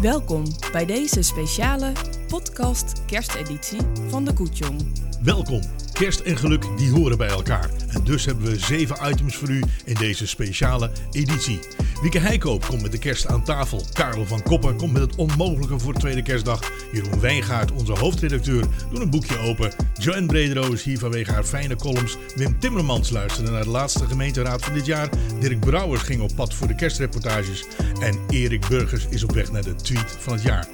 [0.00, 1.92] Welkom bij deze speciale
[2.28, 4.80] podcast kersteditie van de Koetjong.
[5.22, 5.62] Welkom.
[5.98, 7.70] Kerst en geluk die horen bij elkaar.
[7.88, 11.58] En dus hebben we zeven items voor u in deze speciale editie.
[12.02, 13.84] Wieke Heikoop komt met de kerst aan tafel.
[13.92, 16.60] Karel van Koppen komt met het onmogelijke voor de tweede kerstdag.
[16.92, 19.72] Jeroen Wijngaard, onze hoofdredacteur, doet een boekje open.
[19.98, 22.16] Joanne Bredero is hier vanwege haar fijne columns.
[22.36, 25.08] Wim Timmermans luisterde naar de laatste gemeenteraad van dit jaar.
[25.40, 27.64] Dirk Brouwers ging op pad voor de kerstreportages.
[28.00, 30.66] En Erik Burgers is op weg naar de tweet van het jaar.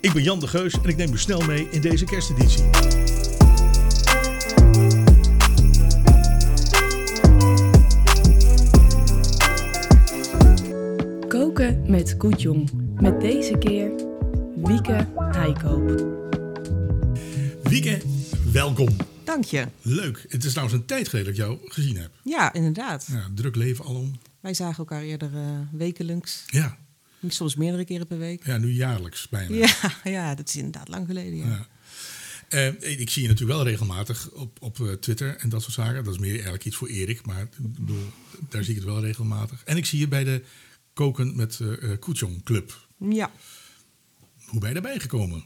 [0.00, 2.64] Ik ben Jan de Geus en ik neem u snel mee in deze kersteditie.
[11.88, 12.70] Met Koetjong.
[13.00, 13.90] Met deze keer
[14.56, 15.88] Wieke Heikoop.
[17.62, 18.00] Wieke,
[18.52, 18.88] welkom.
[19.24, 19.66] Dank je.
[19.82, 20.24] Leuk.
[20.28, 22.10] Het is trouwens een tijd geleden dat ik jou gezien heb.
[22.22, 23.06] Ja, inderdaad.
[23.10, 24.20] Ja, druk leven alom.
[24.40, 25.40] Wij zagen elkaar eerder uh,
[25.72, 26.42] wekelijks.
[26.46, 26.76] Ja.
[27.28, 28.46] Soms meerdere keren per week.
[28.46, 29.56] Ja, nu jaarlijks bijna.
[29.56, 31.36] Ja, ja dat is inderdaad lang geleden.
[31.36, 31.46] Ja.
[31.46, 31.66] Ja.
[32.48, 36.04] Eh, ik zie je natuurlijk wel regelmatig op, op eh, Twitter en dat soort zaken.
[36.04, 38.12] Dat is meer eigenlijk iets voor Erik, maar bedoel,
[38.48, 39.62] daar zie ik het wel regelmatig.
[39.64, 40.42] En ik zie je bij de
[40.96, 42.88] Koken met uh, Koetjong Club.
[42.98, 43.30] Ja.
[44.46, 45.44] Hoe ben je daarbij gekomen?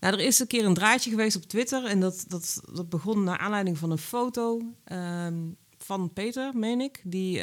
[0.00, 3.24] Nou, er is een keer een draadje geweest op Twitter en dat, dat, dat begon
[3.24, 5.38] naar aanleiding van een foto ehm,
[5.78, 7.42] van Peter, meen ik, die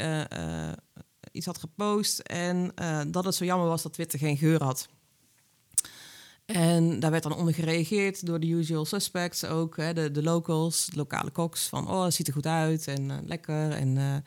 [1.31, 2.72] iets had gepost en
[3.12, 4.88] dat het zo jammer was dat Twitter geen geur had.
[6.46, 10.86] En daar werd dan onder gereageerd door de usual suspects ook, hè, de, de locals,
[10.86, 13.72] de lokale koks, van oh, het ziet er goed uit en lekker.
[13.72, 14.23] En,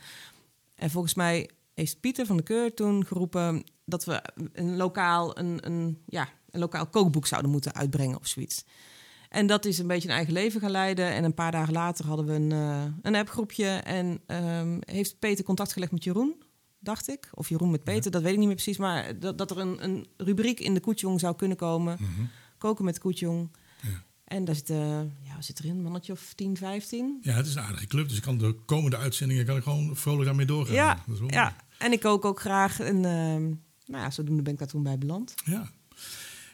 [0.74, 4.22] en volgens mij heeft Pieter van de Keur toen geroepen dat we
[4.52, 8.64] een lokaal, een, een, ja, een lokaal kookboek zouden moeten uitbrengen of zoiets.
[9.28, 11.12] En dat is een beetje een eigen leven gaan leiden.
[11.12, 15.44] En een paar dagen later hadden we een, uh, een appgroepje en um, heeft Peter
[15.44, 16.42] contact gelegd met Jeroen
[16.84, 17.28] dacht ik.
[17.32, 18.76] Of Jeroen met Peter, dat weet ik niet meer precies.
[18.76, 21.96] Maar dat, dat er een, een rubriek in de Koetjong zou kunnen komen.
[22.00, 22.24] Mhm.
[22.58, 23.56] Koken met Koetjong.
[23.82, 24.02] Ja.
[24.24, 27.18] En daar zit, uh, ja, zit erin, een mannetje of 10, 15.
[27.20, 28.08] Ja, het is een aardige club.
[28.08, 30.74] Dus ik kan de komende uitzendingen kan ik gewoon vrolijk daarmee doorgaan.
[30.74, 31.56] Ja, ja.
[31.78, 32.80] En ik kook ook graag.
[32.80, 33.02] En uh,
[33.86, 35.34] nou ja, zodoende ben ik daar toen bij beland.
[35.44, 35.70] Ja.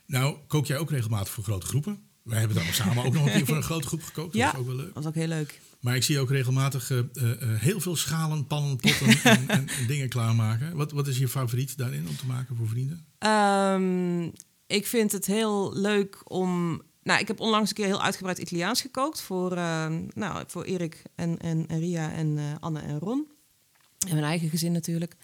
[0.06, 2.08] Nou, kook jij ook regelmatig voor grote groepen?
[2.22, 4.34] Wij hebben dan samen ook nog een keer voor een grote groep gekookt.
[4.34, 4.94] Ja, dat is ook wel leuk.
[4.94, 5.60] was ook heel leuk.
[5.80, 9.86] Maar ik zie ook regelmatig uh, uh, heel veel schalen, pannen, potten en, en, en,
[9.86, 10.76] dingen klaarmaken.
[10.76, 13.06] Wat, wat is je favoriet daarin om te maken voor vrienden?
[13.19, 14.32] Um,
[14.66, 16.82] ik vind het heel leuk om...
[17.03, 21.03] Nou, ik heb onlangs een keer heel uitgebreid Italiaans gekookt voor, uh, nou, voor Erik
[21.14, 23.30] en, en, en Ria en Anne en Ron.
[24.09, 25.16] En mijn eigen gezin natuurlijk.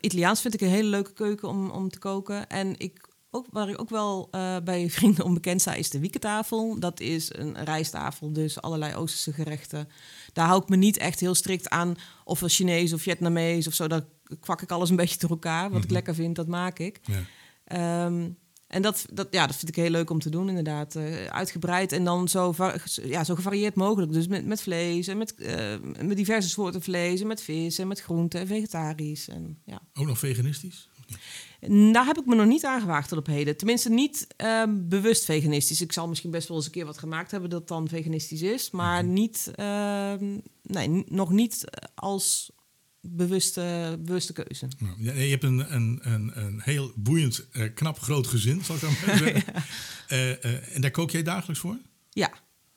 [0.00, 2.48] Italiaans vind ik een hele leuke keuken om, om te koken.
[2.48, 6.78] En ik ook, waar ik ook wel uh, bij vrienden onbekend sta, is de wiekentafel.
[6.78, 9.88] Dat is een rijsttafel, dus allerlei Oosterse gerechten.
[10.32, 13.74] Daar hou ik me niet echt heel strikt aan of wel Chinees of Vietnamees of
[13.74, 13.86] zo.
[13.86, 14.04] Daar
[14.40, 15.62] kwak ik alles een beetje door elkaar.
[15.62, 15.84] Wat mm -hmm.
[15.84, 17.00] ik lekker vind, dat maak ik.
[17.02, 18.04] Ja.
[18.06, 18.38] Um,
[18.74, 20.94] en dat, dat, ja, dat vind ik heel leuk om te doen, inderdaad.
[20.94, 22.54] Uh, uitgebreid en dan zo,
[23.02, 24.12] ja, zo gevarieerd mogelijk.
[24.12, 27.88] Dus met, met vlees en met, uh, met diverse soorten vlees en met vis en
[27.88, 29.28] met groenten en vegetarisch.
[29.28, 29.80] En, ja.
[29.94, 30.88] Ook nog veganistisch?
[31.92, 33.56] Daar heb ik me nog niet aangewaagd tot op heden.
[33.56, 35.80] Tenminste, niet uh, bewust veganistisch.
[35.80, 38.70] Ik zal misschien best wel eens een keer wat gemaakt hebben dat dan veganistisch is.
[38.70, 40.12] Maar niet, uh,
[40.62, 41.64] nee, nog niet
[41.94, 42.52] als
[43.06, 44.68] bewuste, bewuste keuze.
[44.78, 48.80] Nou, je hebt een, een, een, een heel boeiend, uh, knap, groot gezin, zal ik
[48.80, 49.42] dan maar zeggen.
[50.08, 50.36] ja.
[50.72, 51.78] en daar kook jij dagelijks voor?
[52.10, 52.32] Ja.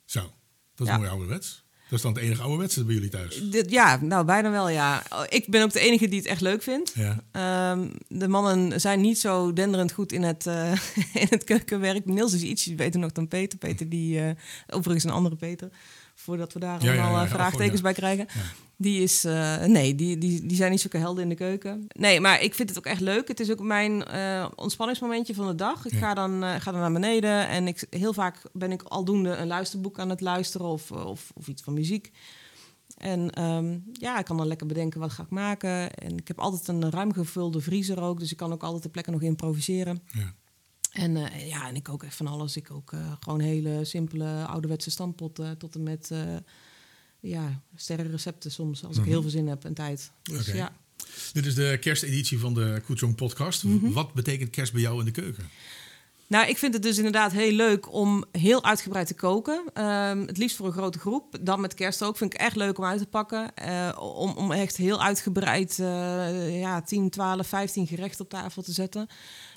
[0.05, 0.33] Zo,
[0.75, 0.97] dat is ja.
[0.97, 1.65] mooi ouderwets.
[1.89, 3.49] Dat is dan het enige ouderwetse bij jullie thuis?
[3.49, 5.03] Dit, ja, nou bijna wel, ja.
[5.29, 6.93] Ik ben ook de enige die het echt leuk vindt.
[6.95, 7.71] Ja.
[7.71, 10.71] Um, de mannen zijn niet zo denderend goed in het, uh,
[11.23, 12.05] in het keukenwerk.
[12.05, 13.57] Niels is ietsje beter nog dan Peter.
[13.57, 14.29] Peter die, uh,
[14.67, 15.69] overigens een andere Peter,
[16.19, 18.27] voordat we daar allemaal ja, uh, vraagtekens bij krijgen.
[18.77, 21.85] Die is, uh, nee, die, die, die zijn niet zulke helden in de keuken.
[21.87, 23.27] Nee, maar ik vind het ook echt leuk.
[23.27, 25.85] Het is ook mijn uh, ontspanningsmomentje van de dag.
[25.85, 25.97] Ik Ja.
[25.97, 29.47] ga, dan, uh, ga dan naar beneden en ik, heel vaak ben ik aldoende een
[29.47, 32.11] luisterboek aan het luisteren of, of, of iets van muziek.
[32.97, 35.93] En um, ja, ik kan dan lekker bedenken wat ga ik maken.
[35.93, 38.89] En ik heb altijd een ruim gevulde vriezer ook, dus ik kan ook altijd de
[38.89, 40.01] plekken nog improviseren.
[40.13, 40.33] Ja.
[40.97, 42.55] En uh, ja, en ik kook echt van alles.
[42.57, 46.19] Ik kook uh, gewoon hele simpele ouderwetse stampotten tot en met uh,
[47.19, 49.11] ja, sterrenrecepten soms, als ik Mhm.
[49.11, 50.11] heel veel zin heb en tijd.
[50.23, 50.71] Dus ja.
[51.33, 53.63] Dit is de kersteditie van de Koetsong podcast.
[53.63, 53.91] Mhm.
[53.91, 55.49] Wat betekent kerst bij jou in de keuken?
[56.27, 59.83] Nou, ik vind het dus inderdaad heel leuk om heel uitgebreid te koken.
[59.83, 61.37] Um, het liefst voor een grote groep.
[61.41, 62.17] Dan met kerst ook.
[62.17, 63.51] Vind ik echt leuk om uit te pakken.
[63.65, 68.71] Uh, om, om echt heel uitgebreid uh, ja, 10, 12, 15 gerechten op tafel te
[68.71, 69.07] zetten.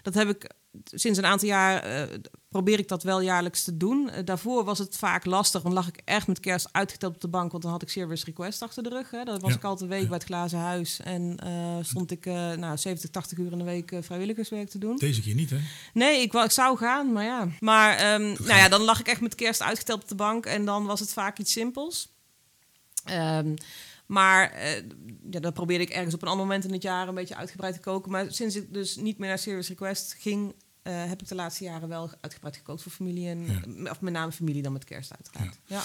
[0.03, 0.51] Dat heb ik
[0.85, 2.15] sinds een aantal jaar uh,
[2.49, 4.11] probeer ik dat wel jaarlijks te doen.
[4.11, 7.29] Eh, daarvoor was het vaak lastig, dan lag ik echt met kerst uitgeteld op de
[7.29, 9.11] bank, want dan had ik Service Request achter de rug.
[9.11, 9.25] Hè.
[9.25, 9.57] Dat was Ja.
[9.57, 13.11] ik altijd een week bij het Glazen Huis en eh, stond ik eh, nou, 70,
[13.11, 14.97] 80 uur in de week eh, vrijwilligerswerk te doen.
[14.97, 15.59] Deze keer niet, hè?
[15.95, 17.49] Nee, ik, ik zou gaan, maar ja.
[17.61, 20.65] Maar ehm, nou ja, dan lag ik echt met kerst uitgeteld op de bank en
[20.65, 22.09] dan was het vaak iets simpels.
[23.05, 23.55] Ehm,
[24.11, 24.83] maar eh,
[25.31, 27.75] ja, dan probeerde ik ergens op een ander moment in het jaar een beetje uitgebreid
[27.75, 28.11] te koken.
[28.11, 31.65] Maar sinds ik dus niet meer naar Serious Request ging, eh, heb ik de laatste
[31.65, 33.29] jaren wel uitgebreid gekookt voor familie.
[33.29, 33.91] En, Ja.
[33.91, 35.59] Of met name familie dan met kerst uiteraard.
[35.67, 35.83] Ja.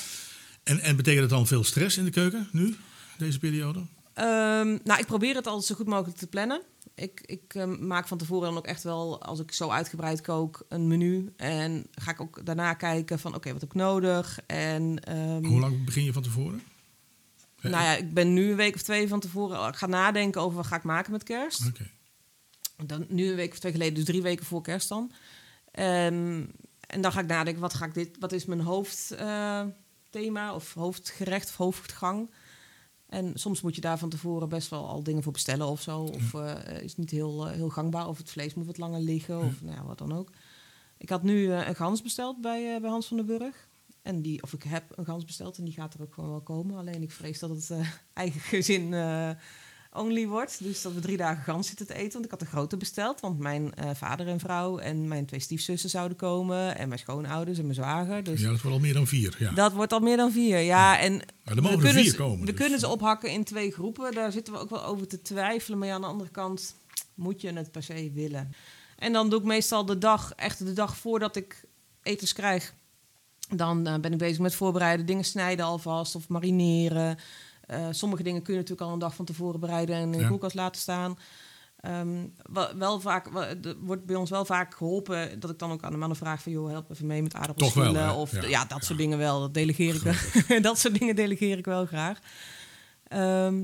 [0.63, 2.75] En, en betekent het dan veel stress in de keuken nu,
[3.18, 3.80] deze periode?
[4.13, 6.62] Ehm, nou, ik probeer het altijd zo goed mogelijk te plannen.
[6.95, 10.66] Ik, ik ehm, maak van tevoren dan ook echt wel, als ik zo uitgebreid kook,
[10.69, 11.33] een menu.
[11.38, 14.39] En ga ik ook daarna kijken van, oké, wat heb ik nodig?
[14.48, 16.62] En ehm, Hoe lang begin je van tevoren?
[17.69, 19.67] Nou ja, ik ben nu een week of twee van tevoren.
[19.67, 21.71] Ik ga nadenken over wat ga ik maken met kerst.
[22.85, 25.12] Dan, nu een week of twee geleden, dus drie weken voor kerst dan.
[25.71, 26.44] Ehm,
[26.88, 31.50] en dan ga ik nadenken, wat, ga ik dit, wat is mijn hoofdthema of hoofdgerecht
[31.50, 32.31] of hoofdgang?
[33.09, 36.00] En soms moet je daar van tevoren best wel al dingen voor bestellen of zo.
[36.00, 38.07] Of eh, is niet heel, eh, heel gangbaar.
[38.07, 39.39] Of het vlees moet wat langer liggen.
[39.39, 40.29] Of nou ja, wat dan ook.
[40.97, 43.67] Ik had nu eh, een gans besteld bij, eh, bij Hans van den Burg.
[44.06, 46.42] En die, of ik heb een gans besteld en die gaat er ook gewoon wel
[46.42, 46.78] komen.
[46.78, 49.30] Alleen ik vrees dat het eh, eigen gezin eh,
[49.94, 50.63] only wordt.
[50.63, 52.12] Dus dat we drie dagen gans zitten te eten.
[52.12, 53.19] Want ik had een grote besteld.
[53.19, 56.78] Want mijn eh, vader en vrouw en mijn twee stiefzussen zouden komen.
[56.78, 58.24] En mijn schoonouders en mijn zwager.
[58.24, 59.36] Dus Ja, dat wordt al meer dan vier.
[59.40, 59.52] Ja.
[59.52, 60.60] dat wordt al meer dan vier.
[60.60, 61.13] Ja, en
[61.44, 62.56] Maar er mogen er kunnen vier ze, komen, we dus.
[62.56, 64.13] kunnen ze ophakken in twee groepen.
[64.13, 65.78] Daar zitten we ook wel over te twijfelen.
[65.78, 66.75] Maar ja, aan de andere kant
[67.13, 68.54] moet je het per se willen.
[68.98, 71.63] En dan doe ik meestal de dag, echt de dag voordat ik
[72.04, 72.74] etens krijg.
[73.50, 77.18] Dan eh, ben ik bezig met voorbereiden, dingen snijden alvast of marineren.
[77.65, 80.18] Eh, sommige dingen kun je natuurlijk al een dag van tevoren bereiden en in de
[80.18, 80.27] Ja.
[80.27, 81.18] koelkast laten staan.
[81.80, 83.45] Ehm, wel, wel vaak, wel,
[83.80, 86.51] wordt bij ons wel vaak geholpen dat ik dan ook aan de mannen vraag van
[86.51, 88.07] joh, help even mee met aardappels Toch wel, schillen.
[88.09, 88.13] hè?
[88.13, 88.47] Of Ja.
[88.47, 89.39] ja, dat soort dingen wel.
[89.39, 90.62] Dat delegeer ik wel.
[90.69, 92.19] dat soort dingen delegeer ik wel graag.
[93.07, 93.63] Ehm,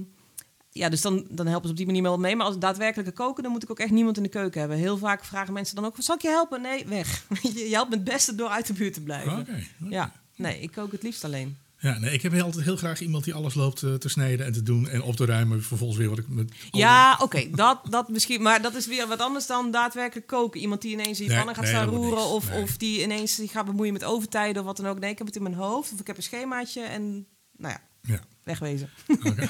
[0.71, 2.35] ja, dus dan, dan helpen ze op die manier wel mee.
[2.35, 4.77] Maar als het daadwerkelijke koken, dan moet ik ook echt niemand in de keuken hebben.
[4.77, 6.61] Heel vaak vragen mensen dan ook: zal ik je helpen?
[6.61, 7.25] Nee, weg.
[7.55, 9.39] Je helpt me het beste door uit de buurt te blijven.
[9.39, 9.63] Oké.
[9.89, 11.57] Ja, nee, ik kook het liefst alleen.
[11.77, 14.45] Ja, nee, ik heb heel- altijd heel graag iemand die alles loopt eh, te snijden
[14.45, 15.63] en te doen en op te ruimen.
[15.63, 16.51] Vervolgens weer wat ik met.
[16.71, 18.41] Ja, oké, dat, dat misschien.
[18.41, 20.59] Maar dat is weer wat anders dan daadwerkelijk koken.
[20.61, 22.23] Iemand die ineens in je Nee, pannen gaat nee, staan roeren.
[22.25, 22.61] Of, Nee.
[22.61, 24.99] of die ineens zich gaat bemoeien met overtijden of wat dan ook.
[24.99, 25.93] Nee, ik heb het in mijn hoofd.
[25.93, 27.25] Of ik heb een schemaatje en
[27.57, 27.81] nou ja,
[28.13, 28.19] Ja.
[28.43, 28.89] wegwezen.
[29.23, 29.47] Oké.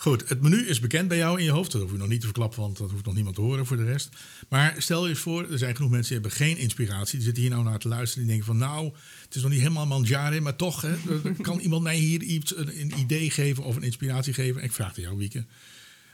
[0.00, 1.72] Goed, het menu is bekend bij jou in je hoofd.
[1.72, 3.76] Dat hoef je nog niet te verklappen, want dat hoeft nog niemand te horen voor
[3.76, 4.08] de rest.
[4.48, 7.16] Maar stel je eens voor, er zijn genoeg mensen die hebben geen inspiratie.
[7.16, 8.26] Die zitten hier nou naar te luisteren.
[8.26, 8.92] Die denken van nou,
[9.24, 10.96] het is nog niet helemaal manjare, maar toch hè,
[11.40, 14.60] kan iemand mij hier iets, een, idee geven of een inspiratie geven.
[14.60, 15.44] En ik vraag aan jou, Wieke.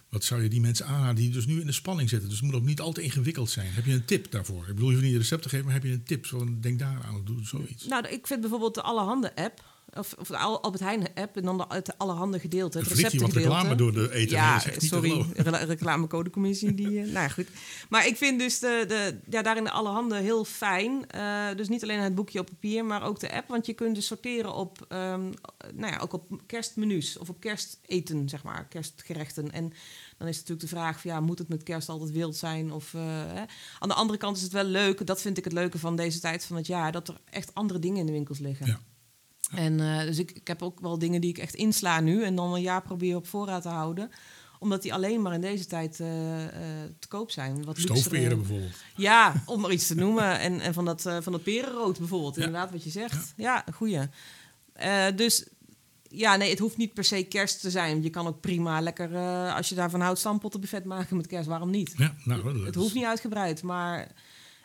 [0.08, 2.28] Wat zou je die mensen aanraden die dus nu in de spanning zitten?
[2.28, 3.72] Dus het moet ook niet al te ingewikkeld zijn.
[3.72, 4.60] Heb je een tip daarvoor?
[4.68, 6.26] Ik bedoel, je hoeft niet een recept te geven, maar heb je een tip?
[6.60, 7.86] Denk daar aan of doe zoiets.
[7.86, 9.73] Nou, ik vind bijvoorbeeld de Allerhande app.
[9.96, 12.78] Of, of de Al- Albert Heijn app en dan de, het Allerhande gedeelte.
[12.78, 14.36] Het wat reclame door de eten.
[14.36, 16.74] Ja, sorry, reclamecodecommissie.
[16.74, 17.46] Die, eh, nou ja, goed.
[17.88, 21.10] Maar ik vind dus de, de, ja, daarin de Allerhande heel fijn.
[21.10, 23.48] Eh, dus niet alleen het boekje op papier, maar ook de app.
[23.48, 25.22] Want je kunt dus sorteren op, ehm,
[25.74, 29.52] nou ja, ook op kerstmenu's of op kersteten, zeg maar, kerstgerechten.
[29.52, 29.72] En
[30.18, 32.72] dan is natuurlijk de vraag van, ja, moet het met kerst altijd wild zijn?
[32.72, 33.42] Of, eh, hè?
[33.78, 36.20] Aan de andere kant is het wel leuk, dat vind ik het leuke van deze
[36.20, 38.66] tijd van het jaar, dat er echt andere dingen in de winkels liggen.
[38.66, 38.80] Ja.
[39.56, 42.34] En eh, dus ik, ik heb ook wel dingen die ik echt insla nu en
[42.34, 44.10] dan een jaar probeer op voorraad te houden
[44.58, 46.50] omdat die alleen maar in deze tijd eh, eh,
[46.98, 47.64] te koop zijn.
[47.64, 48.74] Wat Stoofperen bijvoorbeeld.
[48.96, 50.38] Ja, om maar iets te noemen.
[50.40, 52.44] En, en van, dat, van dat perenrood bijvoorbeeld, Ja.
[52.44, 53.32] inderdaad, wat je zegt.
[53.36, 54.00] Ja, goeie.
[55.14, 55.46] Dus
[56.08, 58.02] ja, nee, het hoeft niet per se kerst te zijn.
[58.02, 59.16] Je kan ook prima lekker,
[59.54, 61.48] als je daarvan houdt, stampottenbuffet maken met kerst.
[61.48, 61.94] Waarom niet?
[61.96, 64.12] Ja, nou, dat Het hoeft niet uitgebreid, maar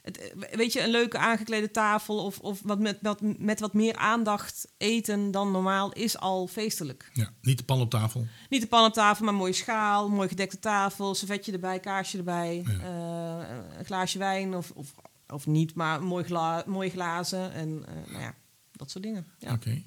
[0.02, 3.74] het, eh, weet je, een leuke aangeklede tafel of, of wat met, wat, met wat
[3.74, 7.10] meer aandacht eten dan normaal is al feestelijk.
[7.14, 8.28] Ja, niet de pan op tafel.
[8.50, 12.64] Niet de pan op tafel, maar mooie schaal, mooi gedekte tafel, servetje erbij, kaarsje erbij,
[12.68, 12.80] Ja.
[12.80, 14.94] eh, een glaasje wijn of, of,
[15.28, 18.36] of niet, maar mooi gla mooie glazen en eh, nou ja,
[18.72, 19.28] dat soort dingen.
[19.40, 19.54] Ja.
[19.54, 19.82] Oké.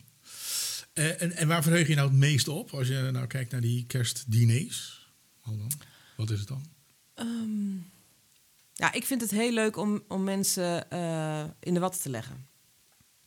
[0.93, 3.85] En, en waar verheug je nou het meest op als je nou kijkt naar die
[3.87, 5.11] kerstdiners?
[6.17, 6.65] Wat is het dan?
[7.15, 7.77] Ehm,
[8.75, 12.51] ja, ik vind het heel leuk om, om mensen eh, in de watten te leggen.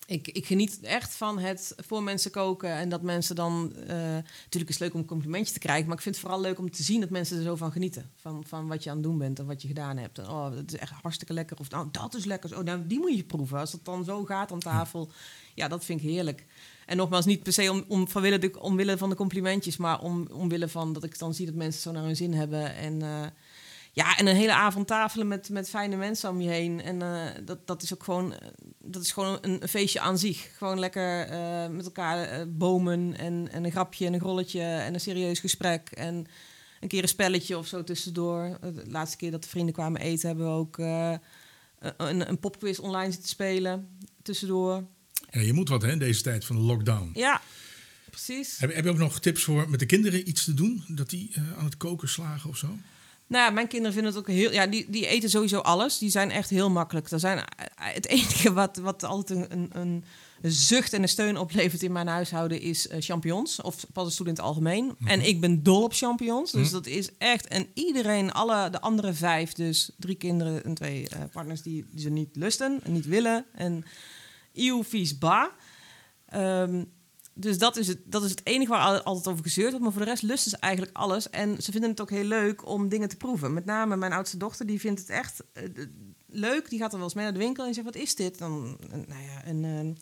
[0.07, 3.73] Ik, ik geniet echt van het voor mensen koken en dat mensen dan...
[3.75, 6.41] eh, natuurlijk is het leuk om een complimentje te krijgen, maar ik vind het vooral
[6.41, 8.11] leuk om te zien dat mensen er zo van genieten.
[8.15, 10.19] Van, van wat je aan het doen bent en wat je gedaan hebt.
[10.19, 11.57] Oh, dat is echt hartstikke lekker.
[11.59, 12.57] Of nou, dat is lekker.
[12.57, 13.59] Oh, nou, die moet je proeven.
[13.59, 15.09] Als het dan zo gaat aan tafel,
[15.53, 16.45] ja, dat vind ik heerlijk.
[16.85, 20.27] En nogmaals, niet per se om, om, vanwille de, omwille van de complimentjes, maar om,
[20.31, 22.75] omwille van dat ik dan zie dat mensen zo naar hun zin hebben.
[22.75, 23.25] En eh,
[23.95, 26.81] ja, en een hele avond tafelen met, met fijne mensen om je heen.
[26.81, 28.33] En uh, dat, dat is ook gewoon,
[28.79, 30.49] dat is gewoon een, een feestje aan zich.
[30.57, 34.93] Gewoon lekker uh, met elkaar uh, bomen en, en een grapje en een rolletje en
[34.93, 35.89] een serieus gesprek.
[35.89, 36.27] En
[36.79, 38.57] een keer een spelletje of zo tussendoor.
[38.61, 40.77] De laatste keer dat de vrienden kwamen eten, hebben we ook
[41.97, 44.83] een, een popquiz online zitten spelen tussendoor.
[45.29, 47.11] Ja, je moet wat hè, deze tijd van de lockdown.
[47.13, 47.41] Ja,
[48.09, 48.57] precies.
[48.57, 50.83] Heb, heb je ook nog tips voor met de kinderen iets te doen?
[50.87, 52.77] Dat die aan het koken slagen of zo?
[53.27, 54.51] Nou ja, mijn kinderen vinden het ook heel...
[54.51, 55.97] Ja, die, die eten sowieso alles.
[55.97, 57.09] Die zijn echt heel makkelijk.
[57.09, 57.43] Dat zijn,
[57.75, 60.03] het enige wat, wat altijd een, een,
[60.41, 62.61] een zucht en een steun oplevert in mijn huishouden...
[62.61, 63.61] is uh, champignons.
[63.61, 64.95] Of paddenstoelen in het algemeen.
[64.97, 65.09] Mhm.
[65.09, 66.51] En ik ben dol op champignons.
[66.51, 67.47] Dus dat is echt...
[67.47, 71.61] En iedereen, alle de andere vijf, dus drie kinderen en twee uh, partners...
[71.61, 73.45] Die, die ze niet lusten en niet willen.
[73.53, 73.85] En
[74.53, 75.51] eeuw, vies, ba.
[76.33, 76.93] Um,
[77.37, 79.83] dus dat is, het, dat is het enige waar altijd over gezeurd wordt.
[79.83, 81.29] Maar voor de rest lusten ze eigenlijk alles.
[81.29, 83.53] En ze vinden het ook heel leuk om dingen te proeven.
[83.53, 85.85] Met name mijn oudste dochter, die vindt het echt uh,
[86.25, 86.69] leuk.
[86.69, 88.37] Die gaat dan wel eens mee naar de winkel en zegt, wat is dit?
[88.37, 89.95] Dan, uh, nou ja, een, uh,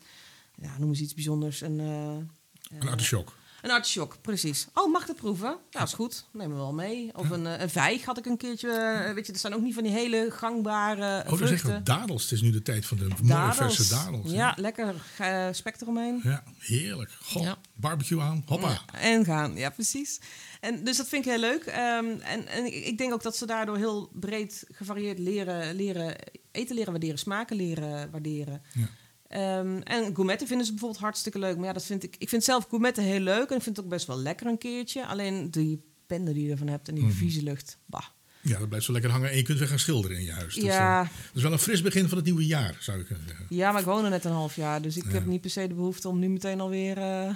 [0.56, 1.62] ja, noem eens iets bijzonders.
[1.62, 3.34] Een, een artichok.
[3.64, 4.68] Een artichok, precies.
[4.74, 5.58] Oh, mag dat proeven?
[5.70, 6.26] Ja, is goed.
[6.32, 7.10] Neem me wel mee.
[7.16, 9.12] Of een, een vijg had ik een keertje.
[9.16, 12.24] weet je, er staan ook niet van die hele gangbare Oh, dan zeggen we dadels.
[12.24, 14.32] Het is nu de tijd van de mooie verse dadels.
[14.32, 14.54] Ja, ja.
[14.56, 16.20] lekker uh, spek eromheen.
[16.24, 17.12] Ja, heerlijk.
[17.22, 17.58] Goh, ja.
[17.74, 18.70] barbecue aan, hoppa.
[18.70, 20.20] Ja, en gaan, ja precies.
[20.60, 21.66] En dus dat vind ik heel leuk.
[21.66, 26.16] Um, en, en ik denk ook dat ze daardoor heel breed gevarieerd leren, leren
[26.52, 28.62] eten leren waarderen, smaken leren waarderen.
[28.74, 28.90] Ja.
[29.36, 31.58] Um, en gourmetten vinden ze bijvoorbeeld hartstikke leuk.
[31.58, 33.50] Maar ja, dat vind ik, ik vind zelf gourmetten heel leuk.
[33.50, 35.06] En ik vind het ook best wel lekker een keertje.
[35.06, 37.12] Alleen die pende die je ervan hebt en die mm.
[37.12, 38.06] vieze lucht, bah.
[38.42, 40.56] Ja, dat blijft zo lekker hangen en je kunt weer gaan schilderen in je huis.
[40.56, 41.04] Dus, ja.
[41.04, 43.46] uh, dat is wel een fris begin van het nieuwe jaar, zou ik kunnen zeggen.
[43.50, 44.82] Ja, maar ik woon er net een half jaar.
[44.82, 45.12] Dus ik ja.
[45.12, 47.36] heb niet per se de behoefte om nu meteen alweer uh,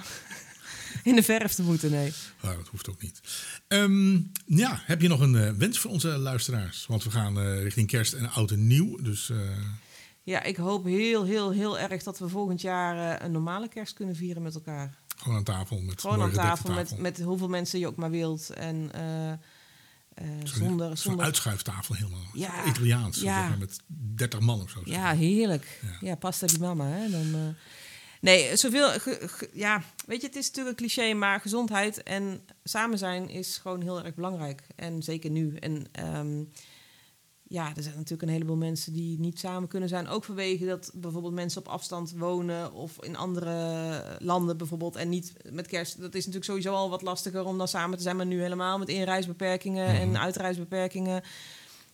[1.10, 2.12] in de verf te moeten, nee.
[2.42, 3.20] Nou, dat hoeft ook niet.
[3.68, 6.86] Um, ja, heb je nog een uh, wens voor onze luisteraars?
[6.86, 9.32] Want we gaan richting kerst en oud en nieuw, dus...
[10.28, 13.94] Ja, ik hoop heel, heel, heel erg dat we volgend jaar uh, een normale kerst
[13.94, 14.94] kunnen vieren met elkaar.
[15.16, 15.80] Gewoon aan tafel.
[15.80, 18.50] Met Gewoon aan tafel, tafel, Met, met hoeveel mensen je ook maar wilt.
[18.50, 20.96] En uh, uh, zonder...
[20.96, 22.26] Zo'n uitschuiftafel helemaal.
[22.32, 23.20] Ja, Italiaans.
[23.20, 23.40] Ja.
[23.40, 24.80] Zeg maar, met 30 man of zo.
[24.84, 25.80] Ja, heerlijk.
[25.82, 26.86] Ja, ja pasta di mama.
[26.86, 27.10] Hè?
[27.10, 27.56] Dan,
[28.20, 28.90] nee, zoveel...
[28.90, 33.28] Ge, ge, ja, weet je, het is natuurlijk een cliché, maar gezondheid en samen zijn
[33.28, 34.62] is gewoon heel erg belangrijk.
[34.76, 35.56] En zeker nu.
[35.56, 35.86] En...
[36.16, 36.50] Um,
[37.48, 40.08] ja, er zijn natuurlijk een heleboel mensen die niet samen kunnen zijn.
[40.08, 44.96] Ook vanwege dat bijvoorbeeld mensen op afstand wonen of in andere landen bijvoorbeeld.
[44.96, 46.00] En niet met kerst.
[46.00, 48.16] Dat is natuurlijk sowieso al wat lastiger om dan samen te zijn.
[48.16, 51.22] Maar nu helemaal met inreisbeperkingen en uitreisbeperkingen.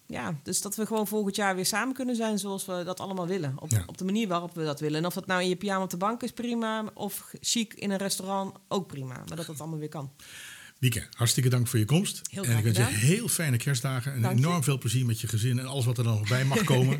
[0.06, 3.26] Ja, dus dat we gewoon volgend jaar weer samen kunnen zijn zoals we dat allemaal
[3.26, 3.54] willen.
[3.58, 3.82] Op, ja.
[3.86, 4.98] op de manier waarop we dat willen.
[4.98, 6.84] En of dat nou in je pyjama op de bank is, prima.
[6.94, 9.14] Of chic in een restaurant, ook prima.
[9.14, 10.10] Maar dat dat allemaal weer kan.
[10.84, 12.20] Wieke, hartstikke dank voor je komst.
[12.30, 14.12] Heel en ik wens je heel fijne kerstdagen.
[14.12, 14.62] En dank enorm je.
[14.62, 16.98] veel plezier met je gezin en alles wat er dan nog bij mag komen.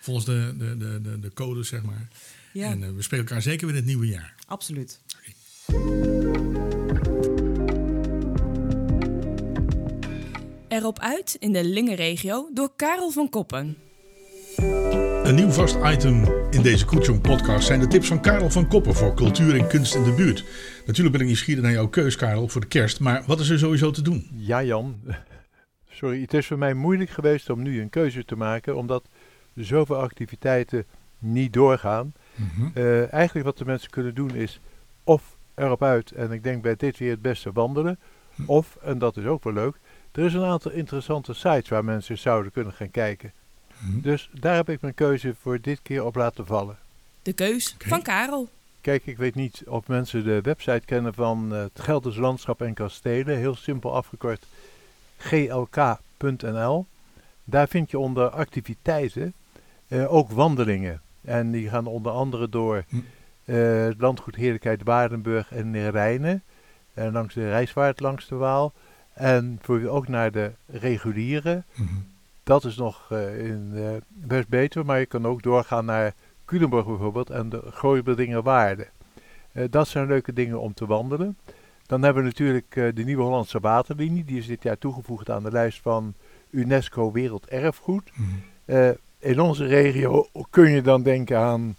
[0.00, 2.08] volgens de, de, de, de, de codes, zeg maar.
[2.52, 2.70] Ja.
[2.70, 4.34] En uh, we spreken elkaar zeker weer in het nieuwe jaar.
[4.46, 5.00] Absoluut.
[5.16, 5.34] Okay.
[10.68, 13.76] Erop uit in de Lingenregio door Karel van Koppen.
[15.34, 18.94] Een nieuw vast item in deze Koetjong podcast zijn de tips van Karel van Koppen
[18.94, 20.44] voor cultuur en kunst in de buurt.
[20.86, 23.00] Natuurlijk ben ik nieuwsgierig naar jouw keus, Karel, voor de kerst.
[23.00, 24.28] Maar wat is er sowieso te doen?
[24.34, 25.00] Ja, Jan.
[25.90, 29.08] Sorry, het is voor mij moeilijk geweest om nu een keuze te maken, omdat
[29.54, 30.86] zoveel activiteiten
[31.18, 32.12] niet doorgaan.
[32.34, 32.70] Mm-hmm.
[32.74, 34.60] Uh, eigenlijk wat de mensen kunnen doen is
[35.04, 37.98] of erop uit, en ik denk bij dit weer het beste wandelen,
[38.34, 38.42] Hm.
[38.46, 39.78] of, en dat is ook wel leuk,
[40.12, 43.32] er is een aantal interessante sites waar mensen zouden kunnen gaan kijken.
[43.78, 44.00] Mm-hmm.
[44.00, 46.78] Dus daar heb ik mijn keuze voor dit keer op laten vallen.
[47.22, 48.48] De keus van Karel.
[48.80, 52.74] Kijk, ik weet niet of mensen de website kennen van uh, het Gelderse Landschap en
[52.74, 53.38] Kastelen.
[53.38, 54.46] Heel simpel afgekort
[55.16, 56.86] glk.nl.
[57.44, 59.32] Daar vind je onder activiteiten
[59.88, 61.00] uh, ook wandelingen.
[61.20, 62.96] En die gaan onder andere door Hm.
[63.44, 66.42] uh, het landgoed Heerlijkheid Waardenburg en de Rijnen.
[66.94, 68.72] En langs de Rijsvaart langs de Waal.
[69.12, 71.62] En voor je ook naar de reguliere.
[71.74, 72.12] Mm-hmm.
[72.44, 76.86] Dat is nog uh, in uh, best beter, maar je kan ook doorgaan naar Culemborg
[76.86, 78.86] bijvoorbeeld en de Gooiberdingen Waarden.
[79.52, 81.38] Uh, dat zijn leuke dingen om te wandelen.
[81.86, 84.24] Dan hebben we natuurlijk de Nieuwe Hollandse Waterlinie.
[84.24, 86.14] Die is dit jaar toegevoegd aan de lijst van
[86.50, 88.10] UNESCO Werelderfgoed.
[88.66, 91.76] Uh, in onze regio kun je dan denken aan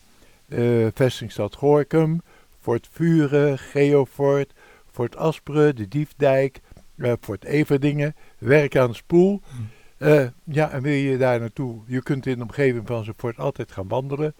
[0.48, 2.22] uh, vestingstad Gorkum,
[2.62, 4.54] Fort Vuren, Geofort,
[4.92, 6.62] Fort Asperen, de Diefdijk,
[6.96, 9.32] uh, Fort Everdingen, Werk aan Spoel.
[9.32, 9.68] Mm.
[9.98, 11.82] Uh, ja, en wil je daar naartoe?
[11.88, 14.36] Je kunt in de omgeving van zo'n fort altijd gaan wandelen.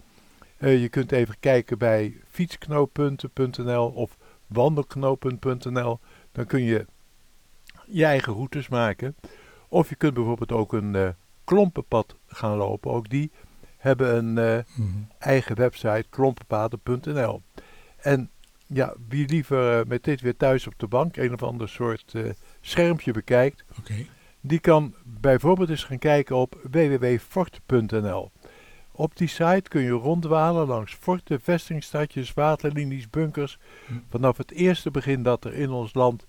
[0.60, 6.00] Uh, je kunt even kijken bij fietsknooppunten.nl of wandelknopen.nl.
[6.32, 6.86] Dan kun je
[7.86, 9.16] je eigen routes maken.
[9.68, 11.10] Of je kunt bijvoorbeeld ook een eh,
[11.44, 12.92] klompenpad gaan lopen.
[12.92, 13.32] Ook die
[13.78, 14.98] hebben een eh, Mhm.
[15.20, 17.42] eigen website, klompenpaden.nl.
[17.98, 18.30] En
[18.68, 22.12] ja, wie liever eh, met dit weer thuis op de bank een of ander soort
[22.16, 22.24] eh,
[22.62, 23.64] schermpje bekijkt.
[24.48, 28.32] Die kan bijvoorbeeld eens gaan kijken op www.fort.nl.
[28.92, 33.58] Op die site kun je ronddwalen langs forten, vestingstadjes, waterlinies, bunkers.
[34.10, 36.26] Vanaf het eerste begin dat er in ons land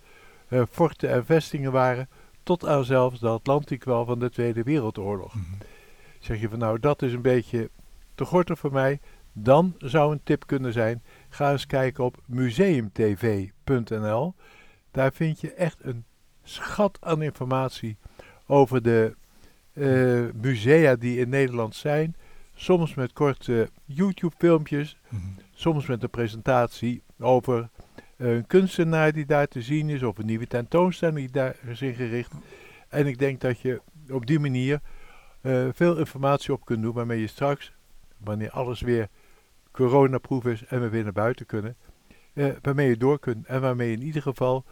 [0.49, 2.09] eh, forten en vestingen waren,
[2.43, 5.35] tot aan zelfs de Atlantikwal van de Tweede Wereldoorlog.
[5.35, 5.45] Mhm.
[6.19, 7.71] Zeg je van nou, dat is een beetje
[8.15, 9.01] te gortig voor mij.
[9.33, 13.15] Dan zou een tip kunnen zijn, ga eens kijken op museumtv.nl.
[14.91, 16.05] Daar vind je echt een
[16.49, 17.97] schat aan informatie
[18.47, 19.15] over de
[19.73, 22.17] eh, musea die in Nederland zijn.
[22.55, 25.23] Soms met korte YouTube-filmpjes, Mhm.
[25.55, 27.69] soms met een presentatie over
[28.17, 31.83] eh, een kunstenaar die daar te zien is, of een nieuwe tentoonstelling die daar is
[31.83, 32.33] ingericht.
[32.89, 34.81] En ik denk dat je op die manier
[35.41, 37.73] eh, veel informatie op kunt doen, waarmee je straks,
[38.19, 39.09] wanneer alles weer
[39.73, 41.77] coronaproof is en we weer naar buiten kunnen,
[42.63, 44.65] waarmee je door kunt en waarmee je in ieder geval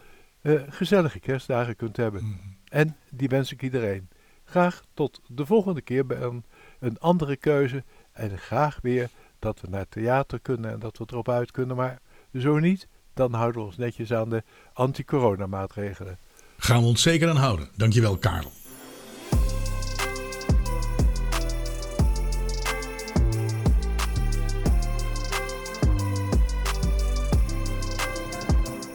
[0.44, 2.22] eh, gezellige kerstdagen kunt hebben.
[2.22, 2.38] Mhm.
[2.68, 4.08] En die wens ik iedereen.
[4.44, 6.44] Graag tot de volgende keer bij een,
[6.80, 7.84] een andere keuze.
[8.12, 9.08] En graag weer
[9.38, 11.76] dat we naar theater kunnen en dat we erop uit kunnen.
[11.76, 11.98] Maar
[12.38, 16.18] zo niet, dan houden we ons netjes aan de anti-corona-maatregelen.
[16.56, 17.68] Gaan we ons zeker aan houden.
[17.76, 18.50] Dankjewel, Karel.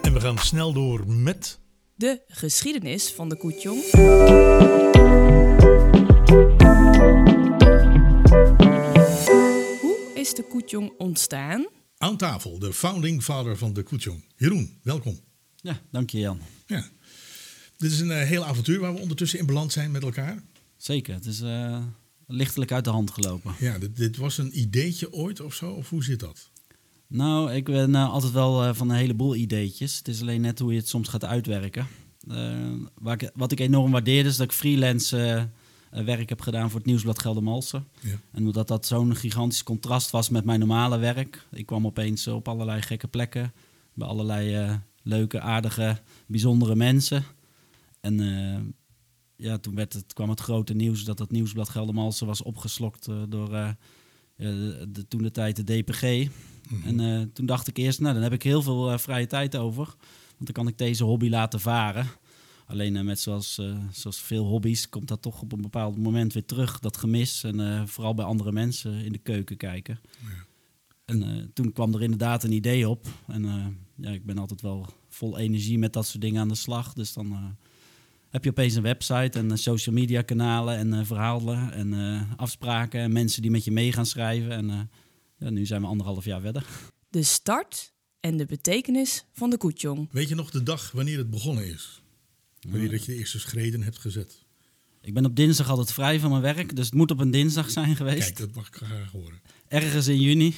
[0.09, 1.59] En we gaan snel door met.
[1.95, 3.91] De geschiedenis van de Koetjong.
[9.81, 11.67] Hoe is de Koetjong ontstaan?
[11.97, 14.25] Aan tafel, de founding father van de Koetjong.
[14.35, 15.19] Jeroen, welkom.
[15.55, 16.41] Ja, dank je Jan.
[16.65, 16.89] Ja.
[17.77, 20.43] Dit is een eh, heel avontuur waar we ondertussen in beland zijn met elkaar.
[20.77, 21.83] Zeker, het is eh,
[22.27, 23.55] lichtelijk uit de hand gelopen.
[23.59, 26.49] Ja, dit, dit was een ideetje ooit of zo, of hoe zit dat?
[27.09, 29.97] Nou, ik ben eh, altijd wel eh, van een heleboel ideetjes.
[29.97, 31.87] Het is alleen net hoe je het soms gaat uitwerken.
[32.27, 32.57] Eh,
[32.93, 35.49] waar ik, wat ik enorm waardeer is dat ik freelance
[35.89, 37.87] werk heb gedaan voor het Nieuwsblad Geldermalsen.
[37.99, 38.15] Ja.
[38.31, 41.45] En omdat dat zo'n gigantisch contrast was met mijn normale werk.
[41.51, 43.53] Ik kwam opeens op allerlei gekke plekken.
[43.93, 47.23] Bij allerlei leuke, aardige, bijzondere mensen.
[47.99, 48.75] En
[49.35, 53.49] ja, toen werd het, kwam het grote nieuws dat het Nieuwsblad Geldermalsen was opgeslokt door
[53.49, 53.75] de,
[54.91, 56.29] de, toen de tijd de DPG.
[56.69, 56.87] Mhm.
[56.87, 59.55] En eh, toen dacht ik eerst, nou dan heb ik heel veel eh, vrije tijd
[59.55, 59.85] over.
[59.85, 62.07] Want dan kan ik deze hobby laten varen.
[62.65, 66.45] Alleen eh, met zoals, zoals veel hobby's komt dat toch op een bepaald moment weer
[66.45, 66.79] terug.
[66.79, 67.43] Dat gemis.
[67.43, 69.99] En vooral bij andere mensen in de keuken kijken.
[71.05, 73.07] En toen kwam er inderdaad een idee op.
[73.27, 73.43] En
[73.95, 76.93] ja, ik ben altijd wel vol energie met dat soort dingen aan de slag.
[76.93, 77.57] Dus dan
[78.29, 82.99] heb je opeens een website en social media kanalen en verhalen en afspraken.
[82.99, 84.51] En mensen die met je mee gaan schrijven.
[84.51, 84.89] En
[85.39, 86.65] ja, nu zijn we anderhalf jaar verder.
[87.09, 90.07] De start en de betekenis van de Koetjong.
[90.11, 92.01] Weet je nog de dag wanneer het begonnen is?
[92.61, 94.45] Wanneer dat je de eerste schreden hebt gezet?
[95.01, 97.71] Ik ben op dinsdag altijd vrij van mijn werk, dus het moet op een dinsdag
[97.71, 98.23] zijn geweest.
[98.23, 99.41] Kijk, dat mag ik graag horen.
[99.67, 100.55] Ergens in juni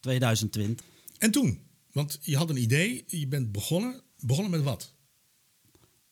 [0.00, 0.86] 2020.
[1.18, 1.60] En toen?
[1.92, 4.02] Want je had een idee, je bent begonnen.
[4.18, 4.94] Begonnen met wat?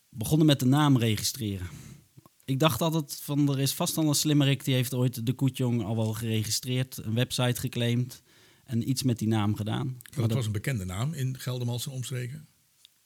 [0.08, 1.68] Begonnen met de naam registreren.
[2.44, 5.84] Ik dacht altijd van er is vast al een slimmerik die heeft ooit de Koetjong
[5.84, 8.22] al wel geregistreerd, een website geclaimd
[8.64, 9.86] en iets met die naam gedaan.
[9.86, 12.46] Want Maar het dat- was een bekende naam in Geldermals en omstreken.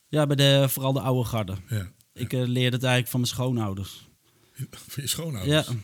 [0.09, 1.57] ja, bij de, vooral de oude garde.
[1.68, 1.92] Ja.
[2.12, 4.09] Ik eh, leerde het eigenlijk van mijn schoonouders.
[4.70, 5.66] Van je schoonouders.
[5.68, 5.74] Ja,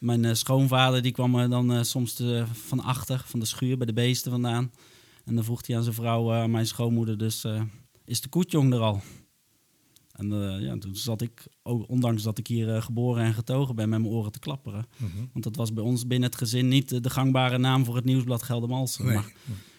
[0.00, 3.86] mijn eh, schoonvader die kwam dan eh, soms de, van achter, van de schuur bij
[3.86, 4.72] de beesten vandaan.
[5.24, 7.44] En dan vroeg hij aan zijn vrouw, mijn schoonmoeder, dus
[8.04, 9.02] is de koetjong er al?
[10.14, 13.74] En eh, ja, toen zat ik, ook, ondanks dat ik hier eh, geboren en getogen
[13.74, 14.86] ben, met mijn oren te klapperen.
[14.96, 15.16] Mhm.
[15.32, 18.42] Want dat was bij ons binnen het gezin niet de gangbare naam voor het nieuwsblad
[18.42, 19.04] Geldermalsen.
[19.04, 19.14] Nee.
[19.14, 19.26] Maar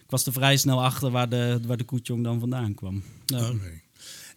[0.04, 3.04] ik was er vrij snel achter waar de, waar de koetjong dan vandaan kwam.
[3.26, 3.50] Ja.
[3.50, 3.82] Oké.